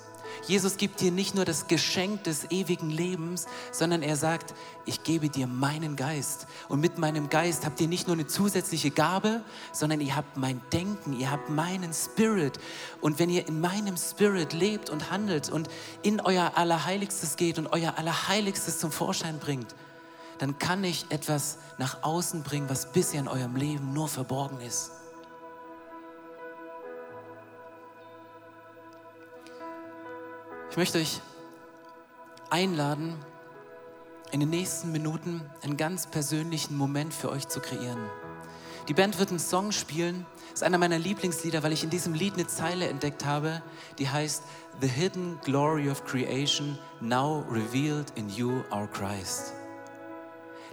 Jesus 0.47 0.77
gibt 0.77 1.01
dir 1.01 1.11
nicht 1.11 1.35
nur 1.35 1.45
das 1.45 1.67
Geschenk 1.67 2.23
des 2.23 2.51
ewigen 2.51 2.89
Lebens, 2.89 3.47
sondern 3.71 4.01
er 4.01 4.15
sagt, 4.15 4.53
ich 4.85 5.03
gebe 5.03 5.29
dir 5.29 5.47
meinen 5.47 5.95
Geist. 5.95 6.47
Und 6.69 6.79
mit 6.79 6.97
meinem 6.97 7.29
Geist 7.29 7.65
habt 7.65 7.81
ihr 7.81 7.87
nicht 7.87 8.07
nur 8.07 8.15
eine 8.15 8.27
zusätzliche 8.27 8.91
Gabe, 8.91 9.41
sondern 9.71 10.01
ihr 10.01 10.15
habt 10.15 10.37
mein 10.37 10.61
Denken, 10.71 11.13
ihr 11.19 11.31
habt 11.31 11.49
meinen 11.49 11.93
Spirit. 11.93 12.59
Und 13.01 13.19
wenn 13.19 13.29
ihr 13.29 13.47
in 13.47 13.59
meinem 13.59 13.97
Spirit 13.97 14.53
lebt 14.53 14.89
und 14.89 15.11
handelt 15.11 15.49
und 15.49 15.69
in 16.01 16.21
euer 16.21 16.53
Allerheiligstes 16.55 17.35
geht 17.35 17.59
und 17.59 17.67
euer 17.67 17.97
Allerheiligstes 17.97 18.79
zum 18.79 18.91
Vorschein 18.91 19.39
bringt, 19.39 19.75
dann 20.39 20.59
kann 20.59 20.83
ich 20.83 21.05
etwas 21.09 21.57
nach 21.77 22.03
außen 22.03 22.43
bringen, 22.43 22.69
was 22.69 22.91
bisher 22.91 23.19
in 23.19 23.27
eurem 23.27 23.55
Leben 23.55 23.93
nur 23.93 24.07
verborgen 24.07 24.61
ist. 24.61 24.91
Ich 30.69 30.77
möchte 30.77 30.99
euch 30.99 31.21
einladen, 32.49 33.15
in 34.31 34.41
den 34.41 34.49
nächsten 34.49 34.91
Minuten 34.91 35.41
einen 35.63 35.77
ganz 35.77 36.07
persönlichen 36.07 36.77
Moment 36.77 37.13
für 37.13 37.29
euch 37.31 37.47
zu 37.47 37.59
kreieren. 37.59 38.09
Die 38.87 38.93
Band 38.93 39.19
wird 39.19 39.29
einen 39.29 39.39
Song 39.39 39.71
spielen. 39.71 40.25
Ist 40.53 40.63
einer 40.63 40.77
meiner 40.77 40.99
Lieblingslieder, 40.99 41.63
weil 41.63 41.71
ich 41.71 41.83
in 41.83 41.89
diesem 41.89 42.13
Lied 42.13 42.33
eine 42.33 42.47
Zeile 42.47 42.87
entdeckt 42.87 43.25
habe, 43.25 43.61
die 43.99 44.09
heißt 44.09 44.43
The 44.81 44.87
Hidden 44.87 45.39
Glory 45.43 45.89
of 45.89 46.05
Creation, 46.05 46.77
now 46.99 47.43
revealed 47.49 48.11
in 48.15 48.29
you, 48.29 48.61
our 48.71 48.87
Christ. 48.87 49.53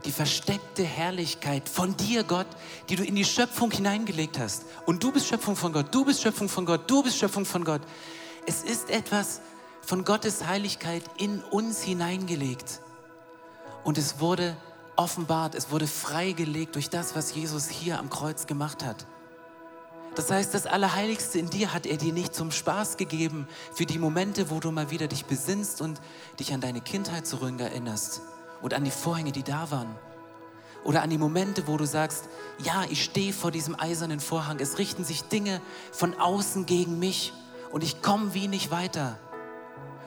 die 0.05 0.13
versteckte 0.13 0.85
Herrlichkeit 0.85 1.69
von 1.69 1.97
dir, 1.97 2.25
Gott, 2.25 2.47
die 2.89 2.97
du 2.97 3.05
in 3.05 3.15
die 3.15 3.25
Schöpfung 3.25 3.71
hineingelegt 3.71 4.39
hast. 4.39 4.65
Und 4.85 5.03
du 5.03 5.13
bist 5.13 5.27
Schöpfung 5.27 5.57
von 5.57 5.73
Gott, 5.73 5.87
du 5.95 6.05
bist 6.05 6.21
Schöpfung 6.23 6.49
von 6.49 6.67
Gott, 6.67 6.91
du 6.91 7.03
bist 7.03 7.17
Schöpfung 7.17 7.47
von 7.47 7.65
Gott. 7.65 7.81
Es 8.47 8.63
ist 8.63 8.91
etwas 8.91 9.41
von 9.85 10.05
Gottes 10.05 10.47
Heiligkeit 10.47 11.03
in 11.19 11.43
uns 11.43 11.83
hineingelegt. 11.83 12.81
Und 13.85 13.99
es 13.99 14.21
wurde 14.21 14.57
offenbart, 14.97 15.55
es 15.55 15.71
wurde 15.71 15.87
freigelegt 15.87 16.75
durch 16.75 16.91
das, 16.91 17.15
was 17.15 17.35
Jesus 17.35 17.69
hier 17.69 17.99
am 17.99 18.11
Kreuz 18.11 18.47
gemacht 18.47 18.85
hat. 18.85 19.07
Das 20.15 20.31
heißt, 20.31 20.55
das 20.55 20.67
Allerheiligste 20.67 21.41
in 21.41 21.51
dir 21.51 21.75
hat 21.75 21.87
er 21.87 21.97
dir 21.97 22.13
nicht 22.13 22.35
zum 22.35 22.53
Spaß 22.53 22.97
gegeben 22.97 23.49
für 23.75 23.85
die 23.85 23.99
Momente, 23.99 24.49
wo 24.49 24.61
du 24.61 24.71
mal 24.71 24.91
wieder 24.91 25.09
dich 25.09 25.25
besinnst 25.25 25.81
und 25.81 26.01
dich 26.39 26.55
an 26.55 26.61
deine 26.61 26.81
Kindheit 26.81 27.27
zurückerinnerst 27.27 28.23
und 28.63 28.75
an 28.75 28.85
die 28.85 28.93
Vorhänge, 28.93 29.33
die 29.33 29.43
da 29.43 29.71
waren. 29.73 29.95
Oder 30.85 31.03
an 31.03 31.11
die 31.11 31.19
Momente, 31.19 31.67
wo 31.67 31.77
du 31.77 31.87
sagst, 31.87 32.29
ja, 32.63 32.85
ich 32.91 33.03
stehe 33.03 33.33
vor 33.33 33.51
diesem 33.51 33.79
eisernen 33.79 34.21
Vorhang, 34.21 34.61
es 34.61 34.79
richten 34.79 35.03
sich 35.03 35.25
Dinge 35.25 35.61
von 35.91 36.15
außen 36.15 36.67
gegen 36.67 36.99
mich 36.99 37.33
und 37.73 37.83
ich 37.83 38.01
komme 38.03 38.35
wie 38.35 38.47
nicht 38.47 38.71
weiter. 38.71 39.19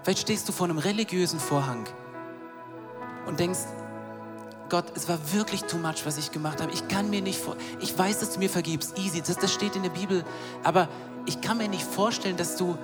Vielleicht 0.08 0.22
stehst 0.22 0.48
du 0.48 0.54
vor 0.54 0.70
einem 0.70 0.78
religiösen 0.78 1.38
Vorhang 1.38 1.84
und 3.26 3.42
denkst, 3.42 3.60
Gott, 4.70 4.86
es 4.96 5.10
war 5.10 5.20
wirklich 5.34 5.66
too 5.66 5.76
much, 5.76 6.06
was 6.06 6.18
ich 6.18 6.32
gemacht 6.32 6.62
habe. 6.62 6.72
Ich 6.72 6.88
kann 6.88 7.10
mir 7.10 7.22
nicht 7.22 7.38
vor, 7.38 7.58
ich 7.82 7.98
weiß, 8.00 8.20
dass 8.20 8.32
du 8.32 8.40
mir 8.40 8.50
vergibst, 8.50 8.98
easy, 8.98 9.22
das, 9.22 9.36
das 9.36 9.54
steht 9.54 9.76
in 9.76 9.84
der 9.84 9.90
Bibel, 9.90 10.24
aber 10.64 10.88
ich 11.26 11.42
kann 11.42 11.58
mir 11.58 11.68
nicht 11.68 11.84
vorstellen, 11.84 12.38
dass 12.38 12.56
du 12.56 12.78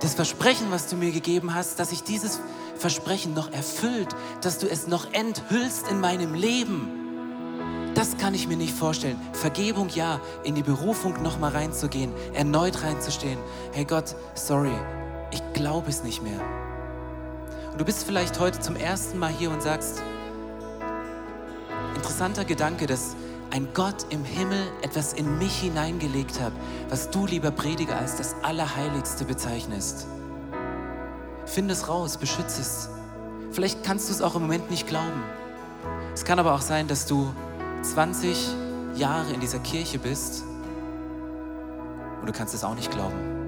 das 0.00 0.14
Versprechen, 0.14 0.70
was 0.70 0.88
du 0.88 0.96
mir 0.96 1.12
gegeben 1.12 1.54
hast, 1.54 1.78
dass 1.78 1.90
sich 1.90 2.02
dieses 2.02 2.40
Versprechen 2.78 3.34
noch 3.34 3.52
erfüllt, 3.52 4.16
dass 4.40 4.56
du 4.56 4.66
es 4.66 4.86
noch 4.86 5.12
enthüllst 5.12 5.86
in 5.88 6.00
meinem 6.00 6.32
Leben. 6.32 7.92
Das 7.94 8.16
kann 8.16 8.32
ich 8.32 8.48
mir 8.48 8.56
nicht 8.56 8.72
vorstellen. 8.72 9.20
Vergebung 9.34 9.90
ja, 9.90 10.18
in 10.44 10.54
die 10.54 10.62
Berufung 10.62 11.22
noch 11.22 11.38
mal 11.38 11.50
reinzugehen, 11.50 12.10
erneut 12.32 12.82
reinzustehen. 12.82 13.38
Hey 13.72 13.84
Gott, 13.84 14.16
sorry, 14.32 14.72
ich 15.30 15.42
glaube 15.52 15.90
es 15.90 16.02
nicht 16.02 16.22
mehr. 16.22 16.40
Und 17.72 17.80
du 17.80 17.84
bist 17.84 18.04
vielleicht 18.04 18.38
heute 18.40 18.60
zum 18.60 18.76
ersten 18.76 19.18
Mal 19.18 19.30
hier 19.30 19.50
und 19.50 19.62
sagst, 19.62 20.02
interessanter 21.94 22.44
Gedanke, 22.44 22.86
dass 22.86 23.14
ein 23.50 23.68
Gott 23.74 24.06
im 24.10 24.24
Himmel 24.24 24.62
etwas 24.82 25.12
in 25.12 25.38
mich 25.38 25.58
hineingelegt 25.60 26.40
hat, 26.40 26.52
was 26.88 27.10
du, 27.10 27.26
lieber 27.26 27.50
Prediger, 27.50 27.96
als 27.96 28.16
das 28.16 28.34
Allerheiligste 28.42 29.24
bezeichnest. 29.24 30.06
Finde 31.46 31.72
es 31.72 31.88
raus, 31.88 32.16
beschütze 32.16 32.60
es. 32.60 32.88
Vielleicht 33.52 33.82
kannst 33.82 34.08
du 34.08 34.12
es 34.12 34.22
auch 34.22 34.36
im 34.36 34.42
Moment 34.42 34.70
nicht 34.70 34.86
glauben. 34.86 35.22
Es 36.14 36.24
kann 36.24 36.38
aber 36.38 36.54
auch 36.54 36.60
sein, 36.60 36.86
dass 36.86 37.06
du 37.06 37.32
20 37.82 38.48
Jahre 38.94 39.32
in 39.32 39.40
dieser 39.40 39.58
Kirche 39.58 39.98
bist 39.98 40.44
und 42.20 42.26
du 42.26 42.32
kannst 42.32 42.54
es 42.54 42.64
auch 42.64 42.74
nicht 42.74 42.90
glauben 42.90 43.39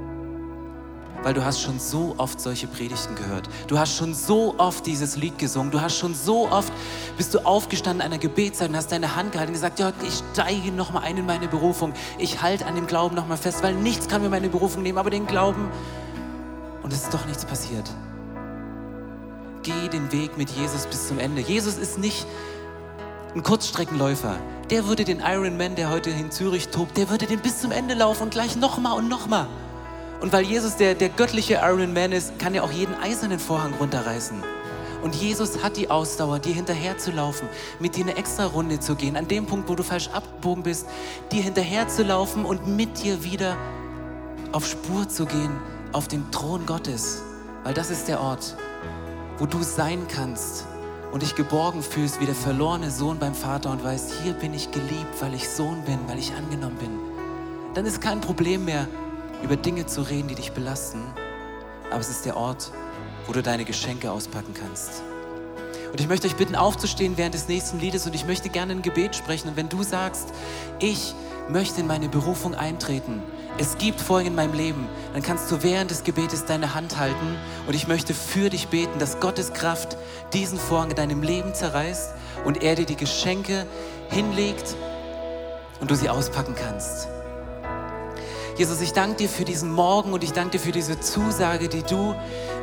weil 1.23 1.35
du 1.35 1.45
hast 1.45 1.61
schon 1.61 1.79
so 1.79 2.15
oft 2.19 2.41
solche 2.41 2.67
Predigten 2.67 3.15
gehört. 3.15 3.49
Du 3.69 3.79
hast 3.79 3.97
schon 3.97 4.15
so 4.15 4.55
oft 4.59 4.87
dieses 4.87 5.17
Lied 5.17 5.39
gesungen. 5.39 5.71
Du 5.71 5.81
hast 5.81 5.97
schon 5.97 6.15
so 6.15 6.51
oft, 6.51 6.73
bist 7.17 7.35
du 7.35 7.41
aufgestanden 7.41 8.07
in 8.07 8.13
einer 8.13 8.19
Gebetszeit 8.19 8.69
und 8.69 8.77
hast 8.77 8.93
deine 8.93 9.17
Hand 9.17 9.33
gehalten 9.33 9.51
und 9.51 9.55
gesagt, 9.55 9.79
ja, 9.79 9.93
ich 10.07 10.23
steige 10.33 10.73
nochmal 10.73 11.05
ein 11.05 11.17
in 11.17 11.27
meine 11.27 11.49
Berufung. 11.49 11.93
Ich 12.19 12.43
halte 12.43 12.67
an 12.67 12.75
dem 12.75 12.87
Glauben 12.87 13.15
nochmal 13.15 13.37
fest, 13.37 13.63
weil 13.63 13.75
nichts 13.75 14.09
kann 14.09 14.23
mir 14.23 14.29
meine 14.29 14.49
Berufung 14.49 14.83
nehmen, 14.83 14.99
aber 14.99 15.11
den 15.11 15.27
Glauben. 15.27 15.69
Und 16.83 16.93
es 16.93 17.05
ist 17.05 17.15
doch 17.15 17.25
nichts 17.27 17.45
passiert. 17.45 17.89
Geh 19.63 19.89
den 19.89 20.11
Weg 20.11 20.37
mit 20.37 20.51
Jesus 20.51 20.87
bis 20.87 21.07
zum 21.07 21.21
Ende. 21.21 21.41
Jesus 21.41 21.79
ist 21.79 21.99
nicht 21.99 22.27
ein 23.35 23.43
Kurzstreckenläufer. 23.43 24.37
Der 24.71 24.87
würde 24.87 25.05
den 25.05 25.21
Ironman, 25.21 25.77
der 25.77 25.91
heute 25.91 26.11
in 26.11 26.31
Zürich 26.31 26.69
tobt, 26.69 26.97
der 26.97 27.11
würde 27.11 27.27
den 27.27 27.41
bis 27.41 27.61
zum 27.61 27.71
Ende 27.71 27.95
laufen 27.95 28.25
und 28.25 28.31
gleich 28.31 28.57
nochmal 28.57 28.99
und 28.99 29.09
nochmal. 29.09 29.47
Und 30.23 30.33
weil 30.33 30.45
Jesus 30.45 30.77
der, 30.77 30.95
der 30.95 31.09
göttliche 31.09 31.55
Iron 31.55 31.93
Man 31.93 32.13
ist, 32.13 32.39
kann 32.39 32.55
er 32.55 32.63
auch 32.63 32.71
jeden 32.71 32.95
eisernen 32.95 33.41
Vorhang 33.41 33.75
runterreißen. 33.75 34.41
Und 35.03 35.17
Jesus 35.17 35.65
hat 35.65 35.77
die 35.77 35.91
Ausdauer, 35.91 36.39
dir 36.39 36.55
hinterher 36.55 36.97
zu 36.97 37.11
laufen, 37.11 37.49
mit 37.81 37.97
dir 37.97 38.05
eine 38.05 38.17
extra 38.17 38.47
Runde 38.47 38.79
zu 38.79 38.95
gehen, 38.95 39.17
an 39.17 39.27
dem 39.27 39.47
Punkt, 39.47 39.69
wo 39.69 39.75
du 39.75 39.83
falsch 39.83 40.09
abgebogen 40.13 40.63
bist, 40.63 40.87
dir 41.33 41.43
hinterher 41.43 41.89
zu 41.89 42.05
laufen 42.05 42.45
und 42.45 42.69
mit 42.69 43.03
dir 43.03 43.25
wieder 43.25 43.57
auf 44.53 44.65
Spur 44.65 45.09
zu 45.09 45.27
gehen, 45.27 45.51
auf 45.91 46.07
den 46.07 46.31
Thron 46.31 46.67
Gottes. 46.67 47.23
Weil 47.65 47.75
das 47.75 47.91
ist 47.91 48.07
der 48.07 48.21
Ort, 48.21 48.57
wo 49.39 49.47
du 49.47 49.61
sein 49.65 50.07
kannst 50.07 50.67
und 51.11 51.23
dich 51.23 51.35
geborgen 51.35 51.83
fühlst 51.83 52.21
wie 52.21 52.27
der 52.27 52.37
verlorene 52.37 52.93
Sohn 52.93 53.19
beim 53.19 53.35
Vater 53.35 53.73
und 53.73 53.83
weißt, 53.83 54.13
hier 54.23 54.35
bin 54.35 54.55
ich 54.55 54.71
geliebt, 54.71 55.21
weil 55.21 55.35
ich 55.35 55.49
Sohn 55.49 55.83
bin, 55.83 55.99
weil 56.07 56.21
ich 56.21 56.33
angenommen 56.33 56.77
bin. 56.77 56.91
Dann 57.75 57.87
ist 57.87 58.01
kein 58.01 58.21
Problem 58.21 58.67
mehr, 58.67 58.87
über 59.43 59.57
Dinge 59.57 59.87
zu 59.87 60.03
reden, 60.03 60.29
die 60.29 60.35
dich 60.35 60.53
belasten, 60.53 61.03
aber 61.91 62.01
es 62.01 62.09
ist 62.09 62.25
der 62.25 62.37
Ort, 62.37 62.73
wo 63.27 63.33
du 63.33 63.43
deine 63.43 63.65
Geschenke 63.65 64.11
auspacken 64.11 64.55
kannst. 64.55 65.03
Und 65.93 66.01
ich 66.01 66.09
möchte 66.09 66.27
euch 66.27 66.37
bitten, 66.37 66.57
aufzustehen 66.57 67.19
während 67.19 67.35
des 67.35 67.49
nächsten 67.49 67.79
Liedes 67.79 68.07
und 68.07 68.15
ich 68.15 68.27
möchte 68.27 68.49
gerne 68.49 68.73
ein 68.73 68.83
Gebet 68.83 69.15
sprechen. 69.15 69.49
Und 69.49 69.57
wenn 69.57 69.69
du 69.69 69.83
sagst, 69.83 70.33
ich 70.79 71.15
möchte 71.51 71.83
in 71.83 71.87
meine 71.87 72.09
Berufung 72.09 72.55
eintreten, 72.55 73.23
es 73.59 73.77
gibt 73.77 74.01
Folgen 74.01 74.29
in 74.29 74.35
meinem 74.35 74.55
Leben, 74.55 74.89
dann 75.13 75.23
kannst 75.23 75.51
du 75.51 75.63
während 75.63 75.91
des 75.91 76.05
Gebetes 76.05 76.47
deine 76.47 76.75
Hand 76.75 76.99
halten 76.99 77.37
und 77.67 77.75
ich 77.75 77.87
möchte 77.87 78.15
für 78.15 78.49
dich 78.49 78.69
beten, 78.69 78.99
dass 78.99 79.21
Gottes 79.21 79.53
Kraft 79.53 79.99
diesen 80.33 80.59
Vorhang 80.59 80.91
in 80.91 80.97
deinem 80.97 81.23
Leben 81.23 81.55
zerreißt 81.55 82.15
und 82.47 82.63
er 82.63 82.75
dir 82.75 82.87
die 82.87 82.97
Geschenke 82.97 83.67
hinlegt 84.09 84.75
und 85.81 85.91
du 85.91 85.95
sie 85.95 86.09
auspacken 86.09 86.55
kannst. 86.55 87.12
Jesus, 88.57 88.83
ich 88.83 88.93
danke 88.93 89.17
dir 89.17 89.29
für 89.31 89.45
diesen 89.45 89.73
Morgen 89.73 90.13
und 90.13 90.23
ich 90.23 90.33
danke 90.33 90.53
dir 90.53 90.59
für 90.59 90.73
diese 90.73 91.01
Zusage, 91.01 91.69
die 91.69 91.83
du 91.83 92.15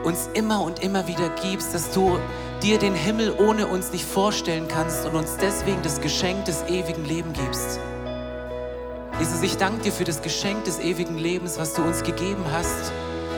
uns 0.04 0.30
immer 0.34 0.62
und 0.62 0.84
immer 0.84 1.08
wieder 1.08 1.30
gibst, 1.42 1.74
dass 1.74 1.92
du 1.92 2.20
dir 2.62 2.78
den 2.78 2.94
Himmel 2.94 3.34
ohne 3.40 3.66
uns 3.66 3.92
nicht 3.92 4.06
vorstellen 4.06 4.68
kannst 4.68 5.06
und 5.08 5.16
uns 5.16 5.38
deswegen 5.42 5.82
das 5.82 6.00
Geschenk 6.00 6.46
des 6.46 6.64
ewigen 6.68 7.06
Lebens 7.06 7.40
gibst. 7.40 7.80
Jesus, 9.20 9.42
ich 9.42 9.58
danke 9.58 9.82
dir 9.82 9.92
für 9.92 10.04
das 10.04 10.22
Geschenk 10.22 10.64
des 10.66 10.80
ewigen 10.80 11.18
Lebens, 11.18 11.58
was 11.58 11.74
du 11.74 11.82
uns 11.82 12.04
gegeben 12.04 12.46
hast, 12.52 12.92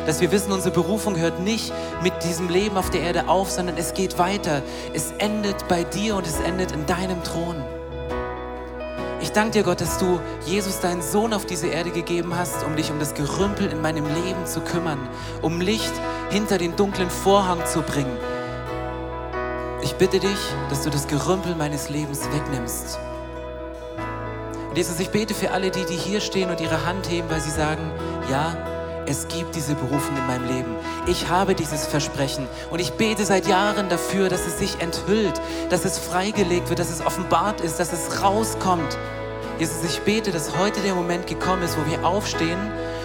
dass 0.05 0.19
wir 0.19 0.31
wissen, 0.31 0.51
unsere 0.51 0.73
Berufung 0.73 1.17
hört 1.17 1.39
nicht 1.39 1.71
mit 2.03 2.13
diesem 2.23 2.49
Leben 2.49 2.75
auf 2.75 2.89
der 2.89 3.01
Erde 3.01 3.29
auf, 3.29 3.49
sondern 3.49 3.77
es 3.77 3.93
geht 3.93 4.17
weiter. 4.17 4.61
Es 4.93 5.11
endet 5.19 5.67
bei 5.67 5.83
dir 5.83 6.15
und 6.17 6.27
es 6.27 6.39
endet 6.39 6.71
in 6.71 6.85
deinem 6.85 7.23
Thron. 7.23 7.63
Ich 9.21 9.31
danke 9.31 9.51
dir, 9.51 9.63
Gott, 9.63 9.81
dass 9.81 9.99
du 9.99 10.19
Jesus, 10.45 10.79
deinen 10.79 11.03
Sohn, 11.03 11.33
auf 11.33 11.45
diese 11.45 11.67
Erde 11.67 11.91
gegeben 11.91 12.35
hast, 12.35 12.63
um 12.65 12.75
dich 12.75 12.91
um 12.91 12.99
das 12.99 13.13
Gerümpel 13.13 13.67
in 13.67 13.79
meinem 13.79 14.05
Leben 14.05 14.45
zu 14.45 14.61
kümmern, 14.61 15.07
um 15.41 15.61
Licht 15.61 15.93
hinter 16.31 16.57
den 16.57 16.75
dunklen 16.75 17.09
Vorhang 17.09 17.63
zu 17.65 17.81
bringen. 17.81 18.17
Ich 19.83 19.93
bitte 19.93 20.19
dich, 20.19 20.39
dass 20.69 20.81
du 20.83 20.89
das 20.89 21.07
Gerümpel 21.07 21.55
meines 21.55 21.89
Lebens 21.89 22.21
wegnimmst. 22.31 22.99
Und 24.69 24.77
Jesus, 24.77 24.99
ich 24.99 25.09
bete 25.09 25.33
für 25.33 25.51
alle 25.51 25.69
die, 25.69 25.85
die 25.85 25.97
hier 25.97 26.21
stehen 26.21 26.49
und 26.49 26.59
ihre 26.59 26.85
Hand 26.85 27.09
heben, 27.09 27.29
weil 27.29 27.41
sie 27.41 27.51
sagen, 27.51 27.91
ja, 28.29 28.55
es 29.05 29.27
gibt 29.27 29.55
diese 29.55 29.75
Berufung 29.75 30.15
in 30.15 30.27
meinem 30.27 30.47
Leben. 30.47 30.75
Ich 31.07 31.29
habe 31.29 31.55
dieses 31.55 31.87
Versprechen 31.87 32.47
und 32.69 32.79
ich 32.79 32.93
bete 32.93 33.25
seit 33.25 33.47
Jahren 33.47 33.89
dafür, 33.89 34.29
dass 34.29 34.45
es 34.45 34.59
sich 34.59 34.79
enthüllt, 34.79 35.41
dass 35.69 35.85
es 35.85 35.97
freigelegt 35.97 36.69
wird, 36.69 36.79
dass 36.79 36.91
es 36.91 37.05
offenbart 37.05 37.61
ist, 37.61 37.79
dass 37.79 37.91
es 37.93 38.21
rauskommt. 38.21 38.97
Jesus, 39.59 39.83
ich 39.83 40.01
bete, 40.01 40.31
dass 40.31 40.57
heute 40.57 40.81
der 40.81 40.95
Moment 40.95 41.27
gekommen 41.27 41.63
ist, 41.63 41.77
wo 41.77 41.89
wir 41.89 42.05
aufstehen 42.05 42.59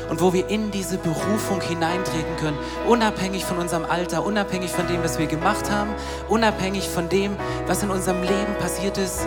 und 0.09 0.20
wo 0.20 0.32
wir 0.32 0.49
in 0.49 0.70
diese 0.70 0.99
Berufung 0.99 1.61
hineintreten 1.61 2.36
können, 2.40 2.59
unabhängig 2.86 3.44
von 3.44 3.59
unserem 3.59 3.84
Alter, 3.84 4.24
unabhängig 4.24 4.70
von 4.70 4.86
dem, 4.86 5.03
was 5.03 5.18
wir 5.18 5.26
gemacht 5.26 5.70
haben, 5.70 5.90
unabhängig 6.28 6.88
von 6.88 7.09
dem, 7.09 7.36
was 7.66 7.82
in 7.82 7.90
unserem 7.90 8.22
Leben 8.22 8.55
passiert 8.61 8.99
ist 8.99 9.26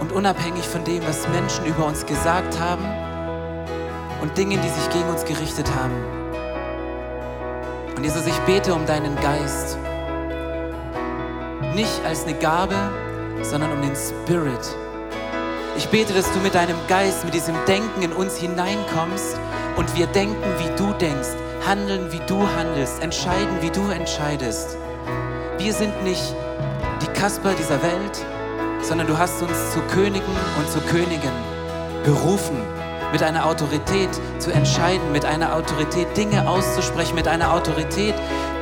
und 0.00 0.12
unabhängig 0.12 0.66
von 0.66 0.84
dem, 0.84 1.02
was 1.06 1.26
Menschen 1.28 1.64
über 1.64 1.86
uns 1.86 2.04
gesagt 2.04 2.60
haben 2.60 3.07
und 4.20 4.36
Dingen, 4.36 4.60
die 4.60 4.68
sich 4.68 4.90
gegen 4.90 5.08
uns 5.08 5.24
gerichtet 5.24 5.68
haben. 5.74 5.94
Und 7.96 8.04
Jesus, 8.04 8.26
ich 8.26 8.38
bete 8.40 8.74
um 8.74 8.86
deinen 8.86 9.16
Geist. 9.16 9.76
Nicht 11.74 12.04
als 12.04 12.24
eine 12.24 12.34
Gabe, 12.34 12.76
sondern 13.42 13.72
um 13.72 13.82
den 13.82 13.94
Spirit. 13.94 14.76
Ich 15.76 15.88
bete, 15.88 16.12
dass 16.12 16.30
du 16.32 16.40
mit 16.40 16.54
deinem 16.54 16.76
Geist, 16.88 17.24
mit 17.24 17.34
diesem 17.34 17.54
Denken 17.66 18.02
in 18.02 18.12
uns 18.12 18.36
hineinkommst 18.36 19.38
und 19.76 19.96
wir 19.96 20.06
denken, 20.06 20.42
wie 20.58 20.76
du 20.76 20.92
denkst, 20.94 21.28
handeln, 21.66 22.10
wie 22.12 22.20
du 22.26 22.48
handelst, 22.56 23.02
entscheiden, 23.02 23.60
wie 23.60 23.70
du 23.70 23.88
entscheidest. 23.90 24.76
Wir 25.58 25.72
sind 25.72 26.02
nicht 26.02 26.34
die 27.02 27.12
Kasper 27.18 27.52
dieser 27.54 27.80
Welt, 27.82 28.24
sondern 28.82 29.06
du 29.06 29.18
hast 29.18 29.40
uns 29.42 29.72
zu 29.72 29.80
Königen 29.92 30.36
und 30.58 30.70
zu 30.70 30.80
Königen 30.80 31.32
berufen 32.04 32.77
mit 33.12 33.22
einer 33.22 33.46
Autorität 33.46 34.10
zu 34.38 34.50
entscheiden, 34.52 35.12
mit 35.12 35.24
einer 35.24 35.54
Autorität 35.54 36.16
Dinge 36.16 36.48
auszusprechen, 36.48 37.14
mit 37.14 37.28
einer 37.28 37.52
Autorität 37.52 38.14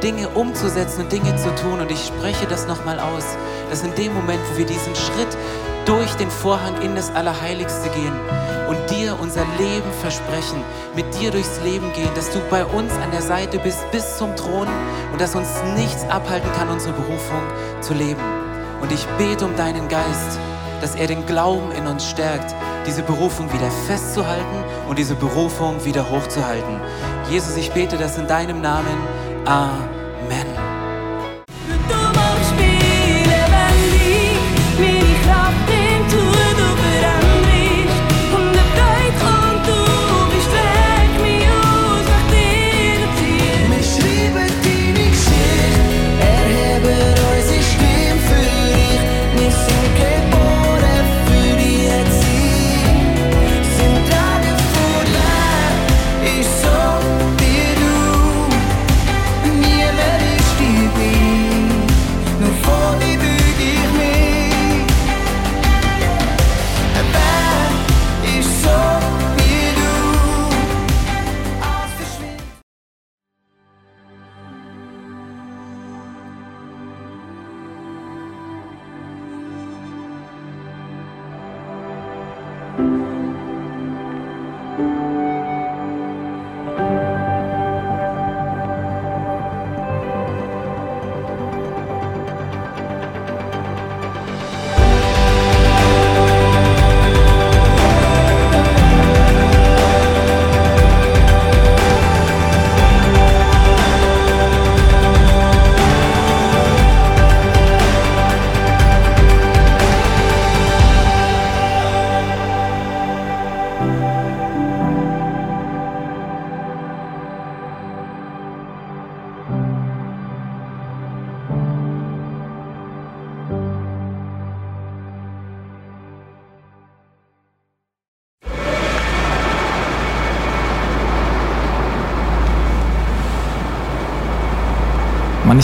Dinge 0.03 0.29
umzusetzen 0.29 1.03
und 1.03 1.13
Dinge 1.13 1.37
zu 1.37 1.55
tun. 1.55 1.81
Und 1.81 1.91
ich 1.91 2.07
spreche 2.07 2.47
das 2.47 2.67
nochmal 2.67 2.99
aus, 3.01 3.25
dass 3.71 3.83
in 3.83 3.95
dem 3.95 4.15
Moment, 4.15 4.41
wo 4.53 4.59
wir 4.59 4.67
diesen 4.67 4.95
Schritt 4.95 5.37
durch 5.85 6.13
den 6.15 6.31
Vorhang 6.31 6.81
in 6.83 6.95
das 6.97 7.15
Allerheiligste 7.15 7.89
gehen 7.91 8.13
und 8.69 8.79
dir 8.91 9.17
unser 9.21 9.45
Leben 9.59 9.91
versprechen, 10.01 10.63
mit 10.95 11.07
dir 11.21 11.31
durchs 11.31 11.61
Leben 11.63 11.93
gehen, 11.93 12.11
dass 12.15 12.31
du 12.31 12.41
bei 12.51 12.65
uns 12.65 12.93
an 12.95 13.11
der 13.13 13.23
Seite 13.23 13.59
bist 13.59 13.89
bis 13.93 14.19
zum 14.19 14.35
Thron 14.35 14.67
und 15.13 15.21
dass 15.21 15.35
uns 15.35 15.49
nichts 15.77 16.05
abhalten 16.11 16.51
kann, 16.59 16.69
unsere 16.69 16.93
Berufung 16.93 17.43
zu 17.81 17.95
leben. 17.95 18.21
Und 18.81 18.93
ich 18.93 19.07
bete 19.19 19.45
um 19.45 19.57
deinen 19.57 19.89
Geist, 19.89 20.39
dass 20.87 20.95
er 20.95 21.09
den 21.09 21.26
Glauben 21.26 21.72
in 21.72 21.84
uns 21.89 22.09
stärkt, 22.09 22.55
diese 22.87 23.03
Berufung 23.03 23.53
wieder 23.53 23.68
festzuhalten 23.89 24.62
und 24.89 25.01
diese 25.01 25.16
Berufung 25.16 25.84
wieder 25.84 26.09
hochzuhalten. 26.09 26.80
Jesus, 27.28 27.57
ich 27.57 27.72
bete 27.72 27.97
das 27.97 28.16
in 28.18 28.28
deinem 28.28 28.61
Namen. 28.61 28.97
Amen. 29.45 29.96